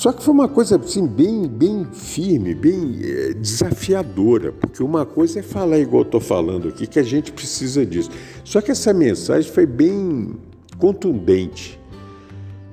[0.00, 5.40] Só que foi uma coisa assim bem, bem firme, bem é, desafiadora, porque uma coisa
[5.40, 8.08] é falar igual eu estou falando aqui, que a gente precisa disso.
[8.42, 10.36] Só que essa mensagem foi bem
[10.78, 11.78] contundente,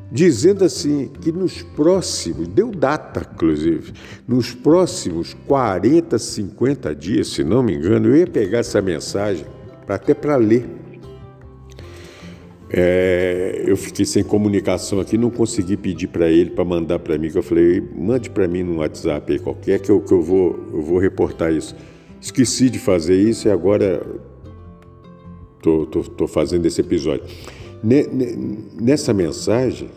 [0.09, 3.91] dizendo assim que nos próximos, deu data inclusive,
[4.25, 9.45] nos próximos 40, 50 dias, se não me engano, eu ia pegar essa mensagem
[9.85, 10.65] até para ler
[12.69, 17.29] é, eu fiquei sem comunicação aqui, não consegui pedir para ele para mandar para mim,
[17.29, 20.59] que eu falei, mande para mim no WhatsApp aí qualquer que eu, que eu, vou,
[20.73, 21.75] eu vou reportar isso.
[22.19, 24.05] Esqueci de fazer isso e agora
[25.61, 27.25] tô, tô, tô fazendo esse episódio.
[28.81, 29.89] Nessa mensagem,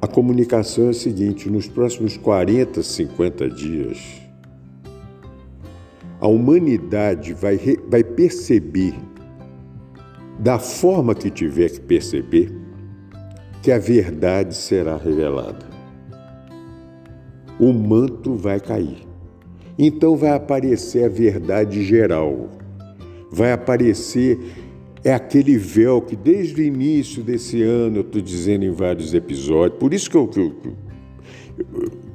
[0.00, 3.98] a comunicação é a seguinte: nos próximos 40, 50 dias,
[6.20, 8.94] a humanidade vai, vai perceber
[10.42, 12.52] da forma que tiver que perceber,
[13.62, 15.64] que a verdade será revelada.
[17.60, 19.06] O manto vai cair.
[19.78, 22.50] Então vai aparecer a verdade geral.
[23.30, 24.36] Vai aparecer
[25.04, 29.78] é aquele véu que desde o início desse ano eu estou dizendo em vários episódios.
[29.78, 30.52] Por isso que eu, que eu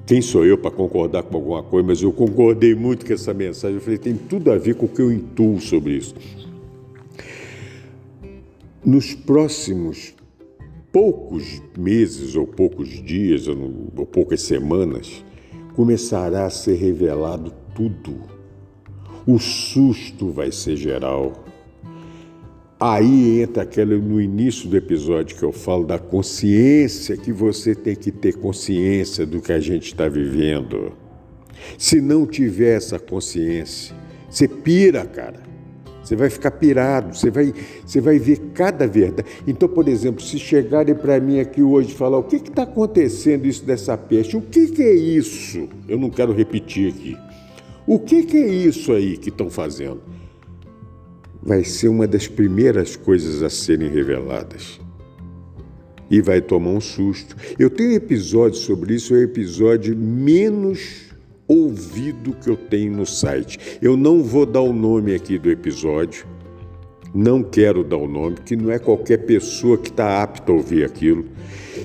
[0.06, 3.78] quem sou eu para concordar com alguma coisa, mas eu concordei muito com essa mensagem.
[3.78, 6.14] Eu falei, tem tudo a ver com o que eu intuo sobre isso.
[8.88, 10.16] Nos próximos
[10.94, 15.26] poucos meses, ou poucos dias, ou poucas semanas,
[15.76, 18.16] começará a ser revelado tudo.
[19.28, 21.34] O susto vai ser geral.
[22.80, 27.94] Aí entra aquela no início do episódio que eu falo da consciência, que você tem
[27.94, 30.94] que ter consciência do que a gente está vivendo.
[31.78, 33.94] Se não tiver essa consciência,
[34.30, 35.47] você pira, cara.
[36.08, 37.54] Você vai ficar pirado, você vai,
[37.86, 39.28] você vai ver cada verdade.
[39.46, 43.46] Então, por exemplo, se chegarem para mim aqui hoje e falar o que está acontecendo
[43.46, 45.68] isso dessa peste, o que, que, é isso?
[45.86, 47.18] Eu não quero repetir aqui.
[47.86, 50.00] O que, que é isso aí que estão fazendo?
[51.44, 54.80] Vai ser uma das primeiras coisas a serem reveladas.
[56.10, 57.36] E vai tomar um susto.
[57.60, 61.07] Eu tenho episódios sobre isso, é o episódio menos
[61.48, 63.80] ouvido que eu tenho no site.
[63.82, 66.26] Eu não vou dar o nome aqui do episódio,
[67.14, 70.84] não quero dar o nome, que não é qualquer pessoa que está apta a ouvir
[70.84, 71.26] aquilo.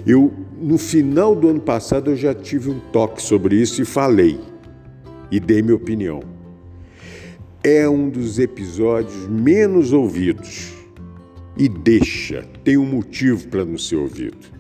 [0.06, 4.40] Eu, no final do ano passado, eu já tive um toque sobre isso e falei
[5.30, 6.20] e dei minha opinião.
[7.64, 10.72] É um dos episódios menos ouvidos
[11.56, 14.51] e deixa, tem um motivo para não ser ouvido.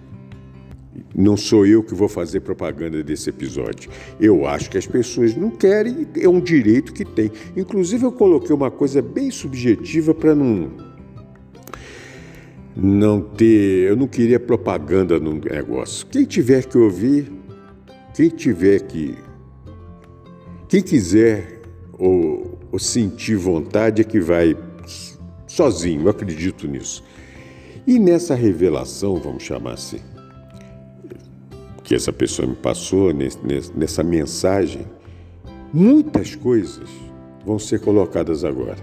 [1.14, 3.90] Não sou eu que vou fazer propaganda desse episódio.
[4.20, 7.30] Eu acho que as pessoas não querem, é um direito que tem.
[7.56, 10.70] Inclusive, eu coloquei uma coisa bem subjetiva para não.
[12.76, 13.88] Não ter.
[13.88, 16.06] Eu não queria propaganda no negócio.
[16.06, 17.32] Quem tiver que ouvir,
[18.14, 19.16] quem tiver que.
[20.68, 21.60] Quem quiser
[21.92, 24.56] ou, ou sentir vontade é que vai
[25.46, 27.04] sozinho, eu acredito nisso.
[27.86, 29.98] E nessa revelação, vamos chamar assim,
[31.82, 33.12] que essa pessoa me passou,
[33.74, 34.86] nessa mensagem,
[35.72, 36.88] muitas coisas
[37.44, 38.78] vão ser colocadas agora.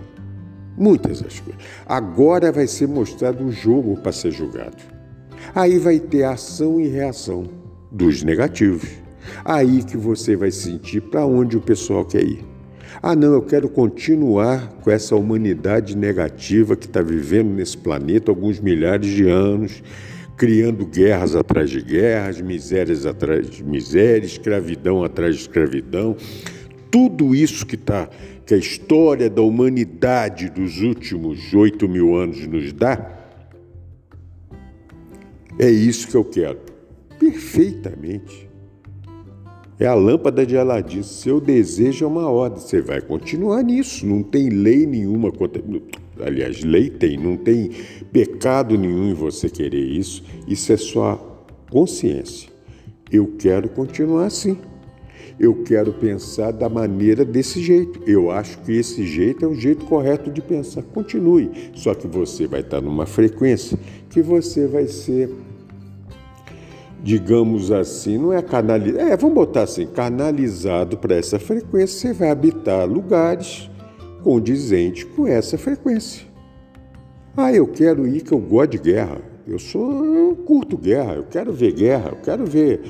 [0.78, 1.62] Muitas das coisas.
[1.86, 4.78] Agora vai ser mostrado o jogo para ser julgado.
[5.54, 7.50] Aí vai ter ação e reação
[7.92, 8.90] dos negativos.
[9.44, 12.46] Aí que você vai sentir para onde o pessoal quer ir.
[13.02, 18.60] Ah, não, eu quero continuar com essa humanidade negativa que está vivendo nesse planeta alguns
[18.60, 19.84] milhares de anos,
[20.40, 26.16] criando guerras atrás de guerras, misérias atrás de misérias, escravidão atrás de escravidão.
[26.90, 28.10] Tudo isso que está,
[28.46, 33.20] que a história da humanidade dos últimos oito mil anos nos dá,
[35.60, 36.58] é isso que eu quero.
[37.20, 38.50] Perfeitamente.
[39.78, 41.04] É a lâmpada de Aladim.
[41.04, 42.62] Seu desejo é uma ordem.
[42.62, 44.06] Você vai continuar nisso.
[44.06, 45.62] Não tem lei nenhuma contra.
[46.24, 47.18] Aliás, lei tem.
[47.18, 47.72] Não tem
[48.12, 50.24] pecado nenhum em você querer isso.
[50.48, 51.18] Isso é sua
[51.70, 52.50] consciência.
[53.12, 54.58] Eu quero continuar assim.
[55.40, 58.02] Eu quero pensar da maneira desse jeito.
[58.06, 60.84] Eu acho que esse jeito é o jeito correto de pensar.
[60.84, 61.50] Continue.
[61.74, 65.30] Só que você vai estar numa frequência que você vai ser
[67.02, 72.30] digamos assim, não é canalizado, é, vamos botar assim, canalizado para essa frequência, você vai
[72.30, 73.69] habitar lugares
[74.24, 76.28] condizentes com essa frequência.
[77.36, 79.22] Ah, eu quero ir que eu gosto de guerra.
[79.48, 82.82] Eu sou, eu curto guerra, eu quero ver guerra, eu quero ver.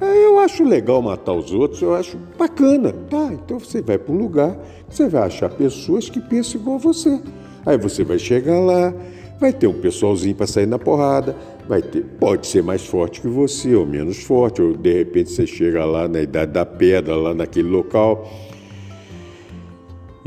[0.00, 2.92] É, eu acho legal matar os outros, eu acho bacana.
[3.10, 4.56] Tá, então você vai para um lugar,
[4.88, 7.20] você vai achar pessoas que pensam igual a você.
[7.66, 8.94] Aí você vai chegar lá,
[9.38, 11.36] vai ter um pessoalzinho para sair na porrada,
[11.68, 15.46] vai ter, pode ser mais forte que você ou menos forte, ou de repente você
[15.46, 18.28] chega lá na idade da pedra, lá naquele local,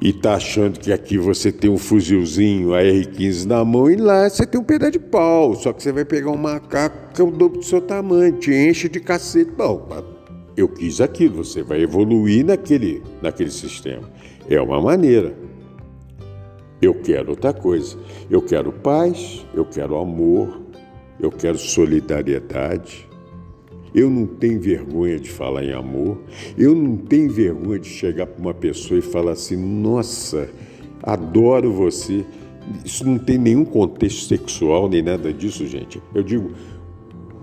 [0.02, 4.48] e tá achando que aqui você tem um fuzilzinho AR-15 na mão e lá você
[4.48, 7.30] tem um pedaço de pau, só que você vai pegar um macaco que é o
[7.30, 9.52] dobro do seu tamanho, te enche de cacete.
[9.52, 9.88] Bom,
[10.58, 14.10] eu quis aquilo, você vai evoluir naquele, naquele sistema.
[14.50, 15.36] É uma maneira.
[16.82, 17.96] Eu quero outra coisa.
[18.30, 20.62] Eu quero paz, eu quero amor,
[21.20, 23.08] eu quero solidariedade.
[23.94, 26.18] Eu não tenho vergonha de falar em amor.
[26.58, 30.50] Eu não tenho vergonha de chegar para uma pessoa e falar assim: nossa,
[31.04, 32.26] adoro você.
[32.86, 36.02] Isso não tem nenhum contexto sexual nem nada disso, gente.
[36.14, 36.52] Eu digo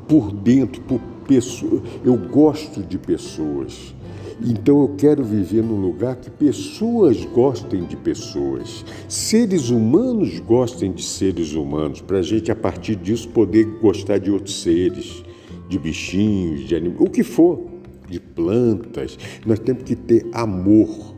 [0.07, 1.83] por dentro, por pessoa.
[2.05, 3.95] Eu gosto de pessoas.
[4.41, 11.03] Então eu quero viver num lugar que pessoas gostem de pessoas, seres humanos gostem de
[11.03, 15.25] seres humanos, para a gente a partir disso poder gostar de outros seres,
[15.69, 17.61] de bichinhos, de animais, o que for,
[18.09, 19.19] de plantas.
[19.45, 21.15] Nós temos que ter amor.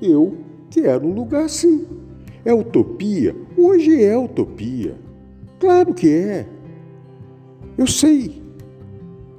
[0.00, 0.38] Eu
[0.70, 1.86] quero um lugar assim.
[2.44, 3.36] É utopia?
[3.56, 4.96] Hoje é utopia.
[5.58, 6.46] Claro que é.
[7.76, 8.40] Eu sei.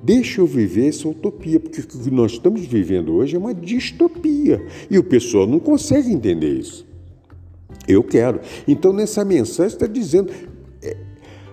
[0.03, 4.63] Deixa eu viver essa utopia, porque o que nós estamos vivendo hoje é uma distopia
[4.89, 6.87] e o pessoal não consegue entender isso.
[7.87, 8.39] Eu quero.
[8.67, 10.31] Então, nessa mensagem está dizendo,
[10.81, 10.97] é,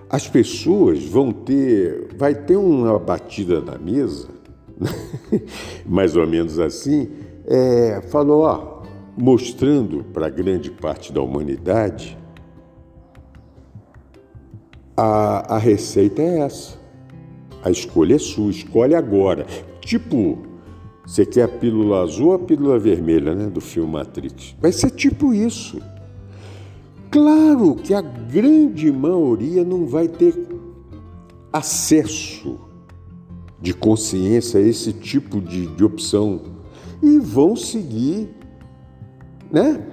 [0.09, 4.27] as pessoas vão ter, vai ter uma batida na mesa,
[5.85, 7.09] mais ou menos assim,
[7.45, 8.83] é, falou, ó,
[9.15, 12.17] mostrando para grande parte da humanidade,
[14.97, 16.77] a, a receita é essa.
[17.63, 19.45] A escolha é sua, escolhe agora.
[19.81, 20.39] Tipo,
[21.05, 24.55] você quer a pílula azul ou a pílula vermelha, né, do filme Matrix?
[24.59, 25.81] Vai ser tipo isso.
[27.11, 30.35] Claro que a grande maioria não vai ter
[31.51, 32.59] acesso
[33.59, 36.41] de consciência a esse tipo de, de opção
[37.01, 38.29] e vão seguir,
[39.51, 39.85] né?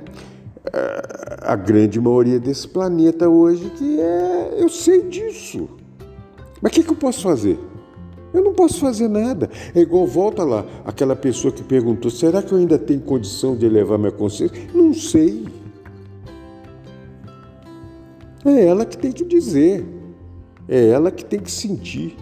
[1.43, 5.69] A grande maioria desse planeta hoje que é, eu sei disso.
[6.61, 7.59] Mas o que, que, eu posso fazer?
[8.35, 9.49] Eu não posso fazer nada.
[9.75, 13.65] É igual, volta lá, aquela pessoa que perguntou: será que eu ainda tenho condição de
[13.65, 14.57] elevar minha consciência?
[14.75, 15.47] Não sei.
[18.47, 19.85] É ela que tem que dizer.
[20.69, 22.17] É ela que tem que sentir.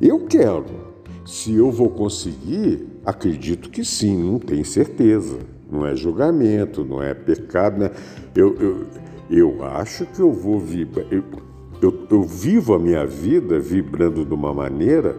[0.00, 0.88] Eu quero.
[1.24, 5.38] Se eu vou conseguir, acredito que sim, não tenho certeza.
[5.70, 7.78] Não é julgamento, não é pecado.
[7.78, 7.90] Né?
[8.34, 8.86] Eu, eu,
[9.30, 11.06] eu acho que eu vou vibrar.
[11.12, 11.24] Eu,
[12.10, 15.16] eu vivo a minha vida vibrando de uma maneira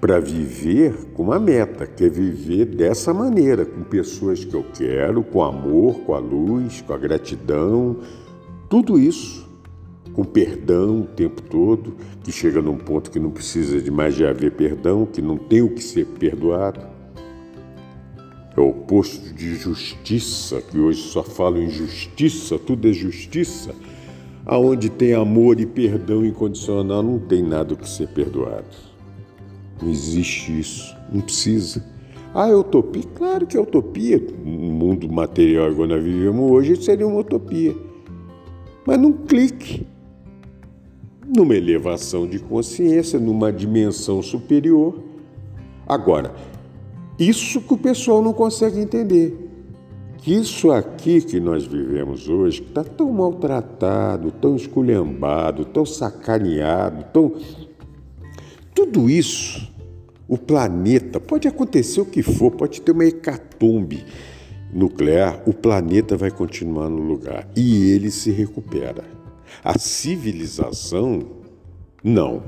[0.00, 5.22] para viver com uma meta, que é viver dessa maneira, com pessoas que eu quero,
[5.22, 7.98] com amor, com a luz, com a gratidão,
[8.70, 9.50] tudo isso,
[10.12, 14.24] com perdão o tempo todo, que chega num ponto que não precisa de mais de
[14.24, 16.80] haver perdão, que não tem o que ser perdoado.
[18.56, 23.74] É o oposto de justiça, que hoje só falo em justiça, tudo é justiça.
[24.46, 28.68] Aonde tem amor e perdão incondicional, não tem nada que ser perdoado.
[29.82, 31.84] Não existe isso, não precisa.
[32.32, 33.02] Ah, é utopia?
[33.16, 34.24] Claro que é utopia.
[34.44, 37.89] No mundo material igual nós vivemos hoje, seria uma utopia.
[38.86, 39.86] Mas num clique,
[41.36, 45.00] numa elevação de consciência, numa dimensão superior.
[45.86, 46.34] Agora,
[47.18, 49.48] isso que o pessoal não consegue entender.
[50.18, 57.04] Que isso aqui que nós vivemos hoje, que está tão maltratado, tão esculhambado, tão sacaneado,
[57.12, 57.32] tão.
[58.74, 59.72] Tudo isso,
[60.28, 64.04] o planeta, pode acontecer o que for, pode ter uma hecatombe
[64.72, 69.04] nuclear, o planeta vai continuar no lugar e ele se recupera.
[69.64, 71.22] A civilização,
[72.02, 72.42] não.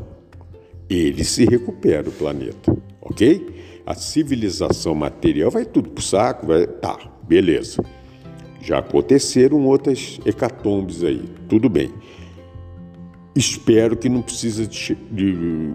[0.89, 3.83] Ele se recupera, o planeta, ok?
[3.85, 6.67] A civilização material vai tudo pro saco, vai.
[6.67, 7.83] Tá, beleza.
[8.61, 11.93] Já aconteceram outras hecatombes aí, tudo bem.
[13.35, 15.75] Espero que não precisa de, de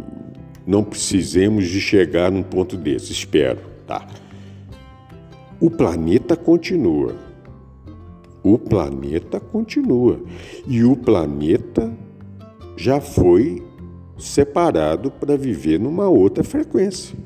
[0.65, 4.07] não precisemos de chegar num ponto desse, espero, tá?
[5.59, 7.15] O planeta continua.
[8.43, 10.19] O planeta continua.
[10.67, 11.91] E o planeta
[12.75, 13.63] já foi
[14.17, 17.17] separado para viver numa outra frequência.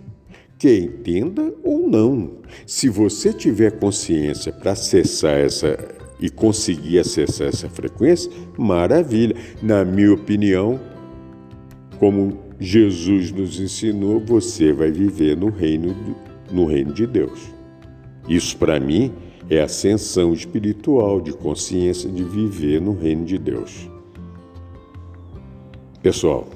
[0.58, 2.38] Que entenda ou não.
[2.66, 5.78] Se você tiver consciência para acessar essa
[6.22, 9.36] e conseguir acessar essa frequência, maravilha.
[9.62, 10.80] Na minha opinião,
[12.00, 15.96] como Jesus nos ensinou, você vai viver no reino,
[16.52, 17.61] no reino de Deus.
[18.28, 19.12] Isso, para mim,
[19.50, 23.90] é ascensão espiritual de consciência de viver no reino de Deus.
[26.02, 26.48] Pessoal,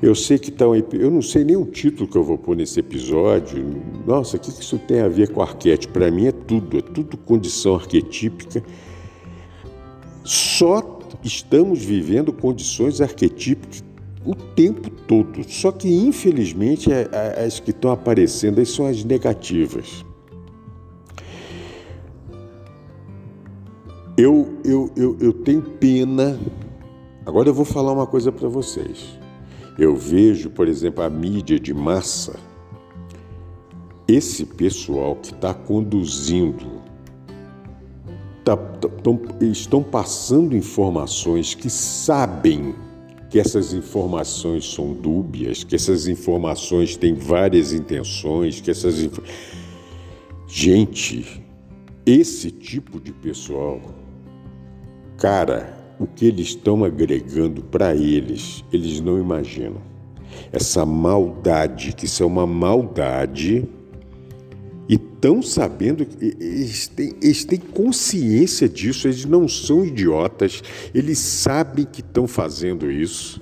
[0.00, 2.56] eu sei que está um, eu não sei nem o título que eu vou pôr
[2.56, 3.82] nesse episódio.
[4.06, 5.92] Nossa, o que isso tem a ver com arquétipo?
[5.92, 8.62] Para mim é tudo, é tudo condição arquetípica.
[10.22, 13.82] Só estamos vivendo condições arquetípicas
[14.28, 15.42] o tempo todo.
[15.50, 16.90] Só que, infelizmente,
[17.42, 20.04] as que estão aparecendo aí são as negativas.
[24.18, 26.38] Eu, eu, eu, eu tenho pena.
[27.24, 29.18] Agora eu vou falar uma coisa para vocês.
[29.78, 32.38] Eu vejo, por exemplo, a mídia de massa,
[34.06, 36.82] esse pessoal que está conduzindo,
[38.44, 42.74] tá, tão, estão passando informações que sabem
[43.30, 49.02] que essas informações são dúbias, que essas informações têm várias intenções, que essas.
[49.02, 49.18] Inf...
[50.46, 51.42] Gente,
[52.06, 53.80] esse tipo de pessoal,
[55.18, 59.82] cara, o que eles estão agregando para eles, eles não imaginam.
[60.50, 63.68] Essa maldade, que isso é uma maldade
[65.18, 70.62] estão sabendo, eles têm, eles têm consciência disso, eles não são idiotas,
[70.94, 73.40] eles sabem que estão fazendo isso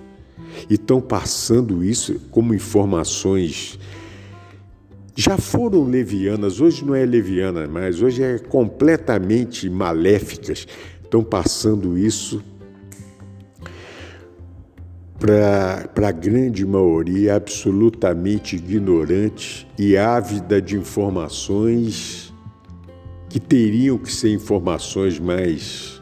[0.71, 3.79] e estão passando isso como informações.
[5.15, 10.67] Já foram levianas, hoje não é leviana mais, hoje é completamente maléficas,
[11.03, 12.43] estão passando isso
[15.27, 22.33] para a grande maioria absolutamente ignorante e ávida de informações
[23.29, 26.01] que teriam que ser informações mais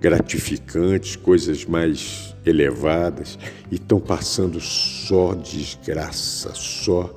[0.00, 3.38] gratificantes, coisas mais elevadas,
[3.70, 7.14] e estão passando só desgraça, só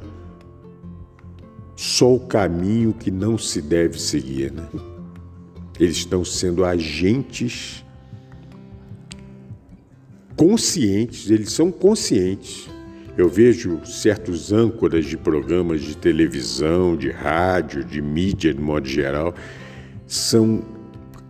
[1.75, 4.67] só o caminho que não se deve seguir, né?
[5.79, 7.83] Eles estão sendo agentes
[10.37, 12.69] conscientes, eles são conscientes.
[13.17, 19.33] Eu vejo certos âncoras de programas de televisão, de rádio, de mídia, de modo geral,
[20.05, 20.63] são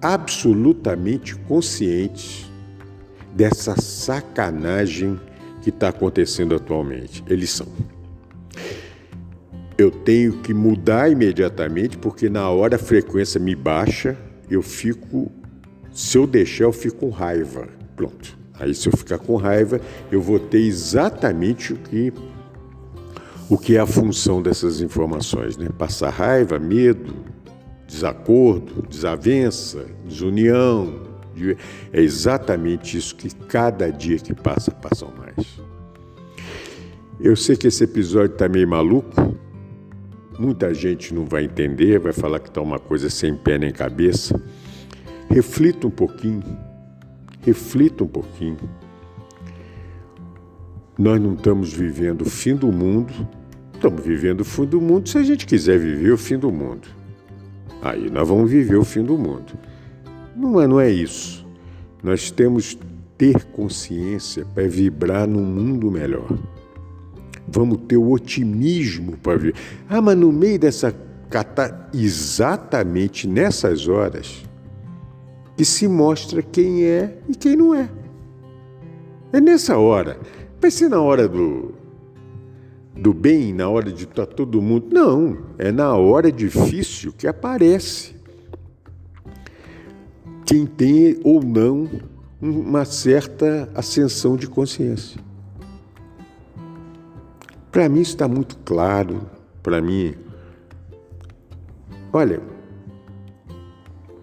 [0.02, 2.46] absolutamente conscientes
[3.34, 5.18] dessa sacanagem
[5.62, 7.24] que está acontecendo atualmente.
[7.30, 7.68] Eles são.
[9.78, 14.18] Eu tenho que mudar imediatamente, porque na hora a frequência me baixa,
[14.50, 15.32] eu fico.
[15.92, 17.68] Se eu deixar, eu fico com raiva.
[17.96, 18.37] Pronto.
[18.60, 19.80] Aí, se eu ficar com raiva,
[20.12, 22.14] eu vou ter exatamente o que
[23.50, 25.70] o que é a função dessas informações, né?
[25.78, 27.14] Passar raiva, medo,
[27.88, 31.08] desacordo, desavença, desunião.
[31.94, 35.48] É exatamente isso que cada dia que passa, passam mais.
[37.20, 39.36] Eu sei que esse episódio está meio maluco,
[40.38, 44.40] muita gente não vai entender, vai falar que está uma coisa sem pé nem cabeça.
[45.30, 46.44] Reflita um pouquinho
[47.48, 48.58] Reflita um pouquinho.
[51.00, 53.14] Nós não estamos vivendo o fim do mundo,
[53.74, 56.90] estamos vivendo o fim do mundo se a gente quiser viver o fim do mundo.
[57.82, 59.58] Aí nós vamos viver o fim do mundo.
[60.36, 61.48] Não é, não é isso.
[62.04, 62.78] Nós temos
[63.18, 66.28] ter consciência para vibrar num mundo melhor.
[67.48, 69.56] Vamos ter o otimismo para ver.
[69.88, 70.94] Ah, mas no meio dessa
[71.94, 74.47] exatamente nessas horas
[75.58, 77.90] que se mostra quem é e quem não é.
[79.34, 80.20] É nessa hora.
[80.62, 81.74] Vai ser na hora do
[82.96, 84.88] do bem, na hora de estar todo mundo.
[84.92, 88.16] Não, é na hora difícil que aparece
[90.46, 91.90] quem tem ou não
[92.42, 95.20] uma certa ascensão de consciência.
[97.72, 99.30] Para mim está muito claro,
[99.62, 100.16] para mim.
[102.14, 102.42] Olha,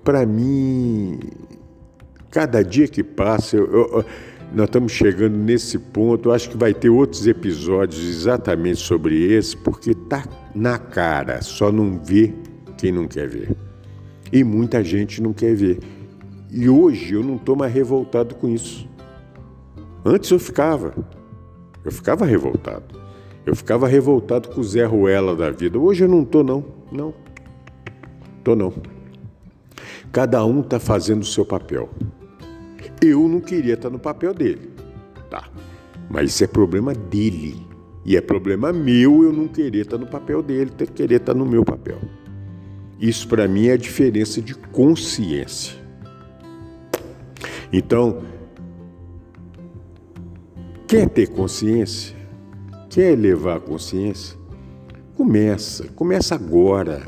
[0.05, 1.19] para mim,
[2.31, 4.05] cada dia que passa, eu, eu,
[4.55, 6.31] nós estamos chegando nesse ponto.
[6.31, 10.25] Acho que vai ter outros episódios exatamente sobre esse, porque tá
[10.55, 12.33] na cara, só não vê
[12.77, 13.57] quem não quer ver.
[14.31, 15.81] E muita gente não quer ver.
[16.51, 18.89] E hoje eu não estou mais revoltado com isso.
[20.05, 20.95] Antes eu ficava.
[21.85, 23.01] Eu ficava revoltado.
[23.47, 25.79] Eu ficava revoltado com o Zé Ruela da vida.
[25.79, 26.65] Hoje eu não estou, não.
[26.93, 27.15] Não.
[28.39, 28.73] Estou, não.
[30.15, 31.91] Cada um está fazendo o seu papel.
[33.03, 34.71] Eu não queria estar tá no papel dele.
[35.29, 35.49] Tá.
[36.09, 37.67] Mas isso é problema dele.
[38.05, 41.33] E é problema meu eu não querer estar tá no papel dele, ter querer estar
[41.33, 41.99] tá no meu papel.
[43.01, 45.75] Isso para mim é a diferença de consciência.
[47.73, 48.23] Então,
[50.87, 52.15] quer ter consciência?
[52.89, 54.39] Quer elevar a consciência?
[55.17, 57.03] Começa, começa agora.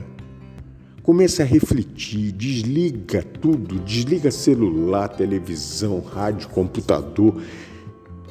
[1.07, 7.41] Começa a refletir, desliga tudo, desliga celular, televisão, rádio, computador.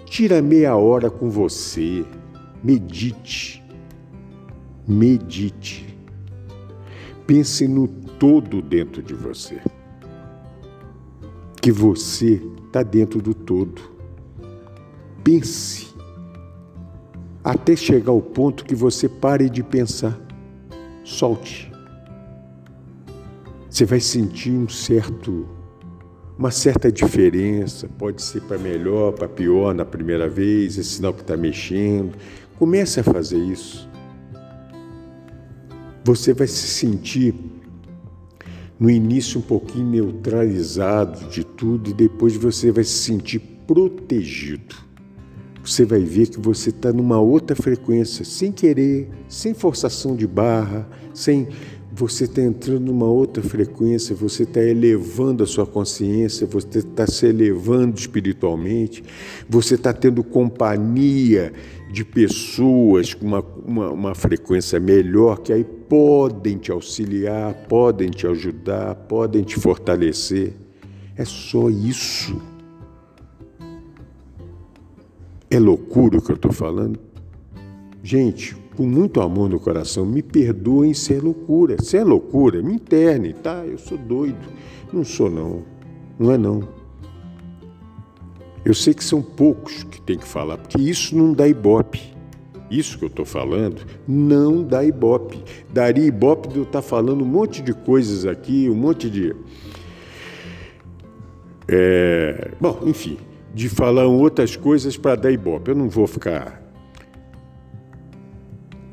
[0.05, 2.03] Tira meia hora com você.
[2.61, 3.63] Medite.
[4.85, 5.97] Medite.
[7.25, 9.61] Pense no todo dentro de você
[11.61, 13.81] que você está dentro do todo.
[15.23, 15.87] Pense
[17.41, 20.19] até chegar ao ponto que você pare de pensar.
[21.05, 21.73] Solte.
[23.75, 25.45] Você vai sentir um certo
[26.37, 31.19] uma certa diferença, pode ser para melhor, para pior na primeira vez, é sinal que
[31.19, 32.15] está mexendo.
[32.57, 33.89] Comece a fazer isso.
[36.05, 37.35] Você vai se sentir
[38.79, 44.73] no início um pouquinho neutralizado de tudo e depois você vai se sentir protegido.
[45.61, 50.87] Você vai ver que você está numa outra frequência, sem querer, sem forçação de barra,
[51.13, 51.49] sem
[51.97, 57.25] você está entrando numa outra frequência, você está elevando a sua consciência, você está se
[57.25, 59.01] elevando espiritualmente,
[59.47, 61.53] você está tendo companhia
[61.89, 68.27] de pessoas com uma, uma, uma, frequência melhor que aí podem te auxiliar, podem te
[68.27, 70.51] ajudar, podem te fortalecer.
[71.15, 72.41] É só isso.
[75.49, 76.99] É loucura o que eu estou falando?
[78.03, 81.81] Gente, com muito amor no coração, me perdoem se é loucura.
[81.81, 83.65] Se é loucura, me interne, tá?
[83.65, 84.37] Eu sou doido.
[84.91, 85.63] Não sou, não.
[86.19, 86.67] Não é, não.
[88.63, 92.01] Eu sei que são poucos que tem que falar, porque isso não dá ibope.
[92.69, 95.43] Isso que eu estou falando não dá ibope.
[95.71, 99.35] Daria ibope de eu estar tá falando um monte de coisas aqui, um monte de.
[101.67, 102.51] É...
[102.59, 103.17] Bom, enfim,
[103.53, 105.69] de falar outras coisas para dar ibope.
[105.69, 106.64] Eu não vou ficar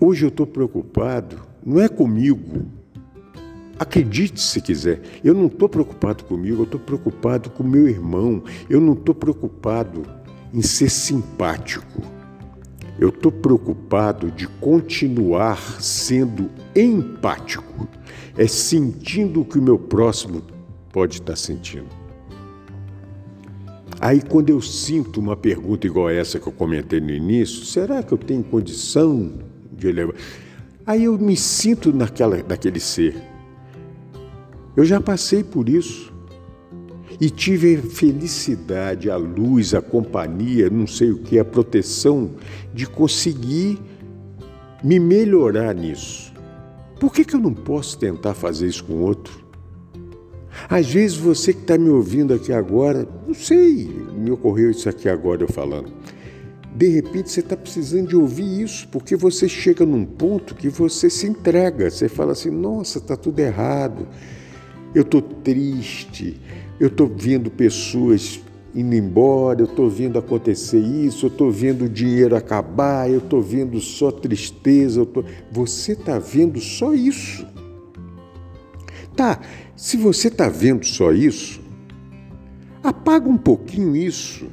[0.04, 2.66] Hoje eu estou preocupado, não é comigo.
[3.78, 8.42] Acredite se quiser, eu não estou preocupado comigo, eu estou preocupado com meu irmão.
[8.68, 10.02] Eu não estou preocupado
[10.52, 12.02] em ser simpático.
[12.98, 17.88] Eu estou preocupado de continuar sendo empático,
[18.36, 20.42] é sentindo o que o meu próximo
[20.92, 21.86] pode estar sentindo.
[24.00, 28.10] Aí, quando eu sinto uma pergunta igual essa que eu comentei no início, será que
[28.10, 29.51] eu tenho condição
[29.82, 30.14] de elevar.
[30.86, 33.14] Aí eu me sinto naquela, naquele ser.
[34.76, 36.12] Eu já passei por isso.
[37.20, 42.30] E tive a felicidade, a luz, a companhia, não sei o que, a proteção
[42.74, 43.78] de conseguir
[44.82, 46.32] me melhorar nisso.
[46.98, 49.42] Por que, que eu não posso tentar fazer isso com outro?
[50.68, 55.08] Às vezes você que está me ouvindo aqui agora, não sei, me ocorreu isso aqui
[55.08, 55.92] agora eu falando.
[56.74, 61.10] De repente você está precisando de ouvir isso, porque você chega num ponto que você
[61.10, 64.08] se entrega, você fala assim: nossa, está tudo errado,
[64.94, 66.40] eu estou triste,
[66.80, 68.40] eu estou vendo pessoas
[68.74, 73.42] indo embora, eu estou vendo acontecer isso, eu estou vendo o dinheiro acabar, eu estou
[73.42, 75.04] vendo só tristeza.
[75.04, 75.24] Tô...
[75.50, 77.46] Você está vendo só isso.
[79.14, 79.40] Tá,
[79.76, 81.62] se você está vendo só isso,
[82.82, 84.46] Apaga um pouquinho isso.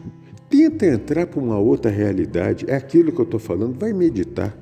[0.50, 2.66] Tenta entrar para uma outra realidade.
[2.68, 3.78] É aquilo que eu estou falando.
[3.80, 4.58] Vai meditar.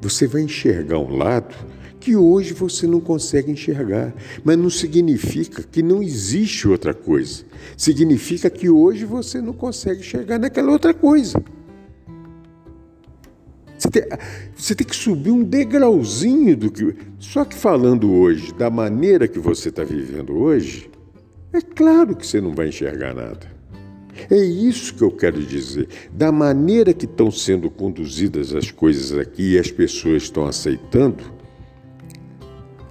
[0.00, 1.54] Você vai enxergar um lado
[1.98, 4.14] que hoje você não consegue enxergar.
[4.44, 7.44] Mas não significa que não existe outra coisa.
[7.76, 11.42] Significa que hoje você não consegue enxergar naquela outra coisa.
[13.76, 14.02] Você tem,
[14.54, 16.94] você tem, que subir um degrauzinho do que.
[17.18, 20.88] Só que falando hoje, da maneira que você está vivendo hoje,
[21.52, 23.55] é claro que você não vai enxergar nada.
[24.30, 25.88] É isso que eu quero dizer.
[26.12, 31.24] Da maneira que estão sendo conduzidas as coisas aqui e as pessoas estão aceitando,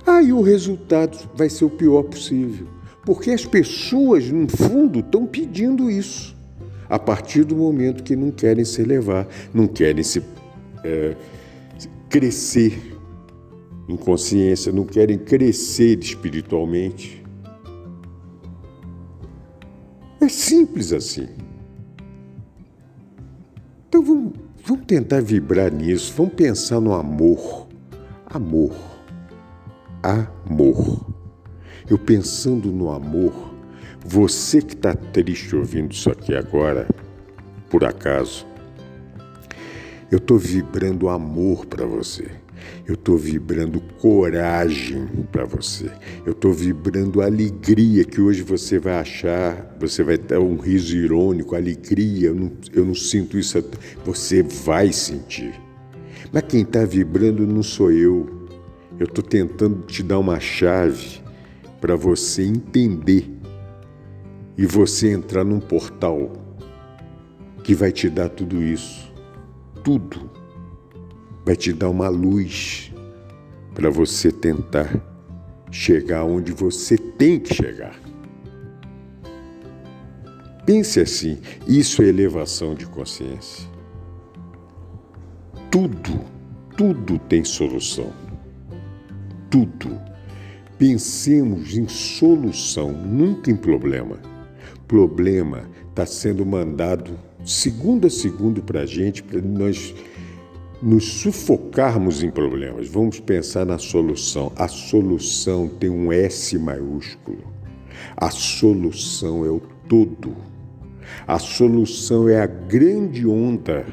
[0.06, 2.68] aí o resultado vai ser o pior possível.
[3.06, 6.36] Porque as pessoas, no fundo, estão pedindo isso.
[6.90, 10.22] A partir do momento que não querem se elevar, não querem se
[10.84, 11.16] é,
[12.10, 12.80] crescer
[13.88, 17.25] em consciência, não querem crescer espiritualmente.
[20.22, 21.28] É simples assim.
[23.88, 27.68] Então vamos, vamos tentar vibrar nisso, vamos pensar no amor.
[28.26, 28.74] Amor.
[30.02, 31.06] Amor.
[31.90, 33.54] Eu pensando no amor,
[34.04, 36.88] você que está triste ouvindo isso aqui agora,
[37.70, 38.46] por acaso,
[40.12, 42.32] eu estou vibrando amor para você.
[42.88, 45.90] Eu estou vibrando coragem para você.
[46.26, 51.56] Eu estou vibrando alegria que hoje você vai achar, você vai ter um riso irônico,
[51.56, 52.28] alegria.
[52.28, 53.64] Eu não, eu não sinto isso.
[54.06, 55.54] Você vai sentir.
[56.32, 58.48] Mas quem está vibrando não sou eu.
[59.00, 61.22] Eu estou tentando te dar uma chave
[61.82, 63.30] para você entender
[64.58, 66.32] e você entrar num portal
[67.64, 69.12] que vai te dar tudo isso.
[69.84, 70.35] Tudo
[71.46, 72.92] vai te dar uma luz
[73.76, 75.00] para você tentar
[75.70, 78.00] chegar onde você tem que chegar.
[80.66, 81.38] Pense assim:
[81.68, 83.70] isso é elevação de consciência.
[85.70, 86.22] Tudo,
[86.76, 88.12] tudo tem solução.
[89.52, 90.02] Tudo.
[90.80, 94.18] Pensemos em solução, nunca em problema.
[94.88, 99.94] Problema está sendo mandado segundo a segundo para a gente, para nós
[100.86, 104.52] nos sufocarmos em problemas, vamos pensar na solução.
[104.56, 107.44] A solução tem um S maiúsculo.
[108.16, 109.60] A solução é o
[109.90, 110.36] todo.
[111.26, 113.84] A solução é a grande onda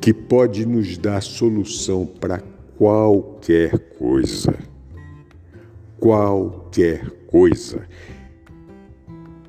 [0.00, 2.40] que pode nos dar solução para
[2.78, 4.54] qualquer coisa.
[5.98, 7.88] Qualquer coisa.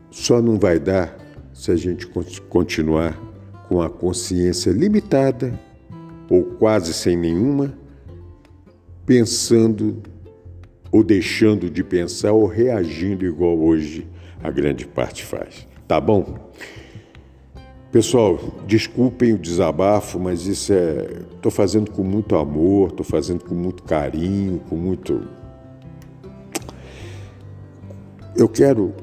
[0.10, 1.16] Só não vai dar
[1.54, 2.08] se a gente
[2.50, 3.16] continuar
[3.70, 5.54] com a consciência limitada
[6.32, 7.78] ou quase sem nenhuma,
[9.06, 10.02] pensando
[10.90, 14.08] ou deixando de pensar ou reagindo igual hoje
[14.42, 15.68] a grande parte faz.
[15.86, 16.50] Tá bom?
[17.92, 21.22] Pessoal, desculpem o desabafo, mas isso é.
[21.36, 25.28] Estou fazendo com muito amor, estou fazendo com muito carinho, com muito.
[28.38, 28.94] Eu quero.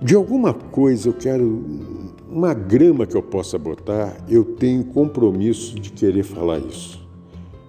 [0.00, 1.97] De alguma coisa, eu quero
[2.30, 7.06] uma grama que eu possa botar, eu tenho compromisso de querer falar isso.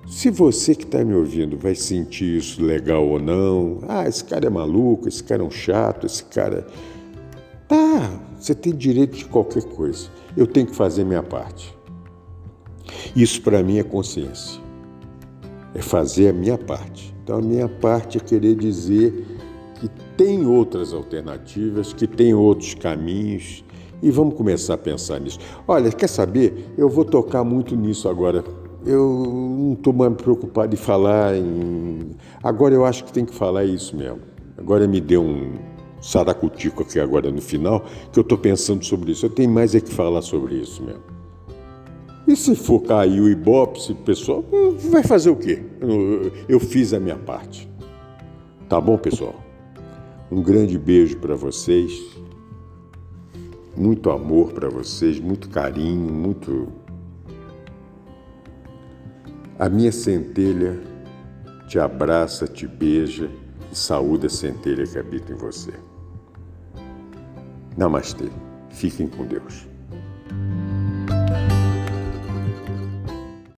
[0.06, 4.48] Se você que está me ouvindo vai sentir isso legal ou não, ah, esse cara
[4.48, 6.68] é maluco, esse cara é um chato, esse cara.
[7.68, 10.10] Tá, você tem direito de qualquer coisa.
[10.36, 11.78] Eu tenho que fazer minha parte.
[13.16, 14.60] Isso para mim é consciência.
[15.76, 17.14] É fazer a minha parte.
[17.24, 19.26] Então a minha parte é querer dizer
[19.80, 19.88] que
[20.18, 23.64] tem outras alternativas, que tem outros caminhos
[24.02, 25.40] e vamos começar a pensar nisso.
[25.68, 26.74] Olha, quer saber?
[26.78, 28.44] Eu vou tocar muito nisso agora.
[28.86, 29.08] Eu
[29.60, 32.12] não estou mais preocupado em falar em.
[32.42, 34.20] Agora eu acho que tem que falar isso mesmo.
[34.58, 35.54] Agora me deu um
[36.02, 39.26] saracutico aqui agora no final, que eu estou pensando sobre isso.
[39.26, 41.04] Eu tenho mais é que falar sobre isso mesmo.
[42.28, 44.46] E se for cair o Ibope, se pessoal.
[44.92, 45.64] Vai fazer o quê?
[46.48, 47.68] Eu fiz a minha parte.
[48.70, 49.36] Tá bom, pessoal?
[50.32, 51.92] Um grande beijo para vocês
[53.76, 56.68] muito amor para vocês, muito carinho, muito.
[59.58, 60.80] A minha centelha
[61.68, 63.30] te abraça, te beija
[63.72, 65.74] e saúda a centelha que habita em você.
[67.78, 68.30] Namastê.
[68.70, 69.68] Fiquem com Deus.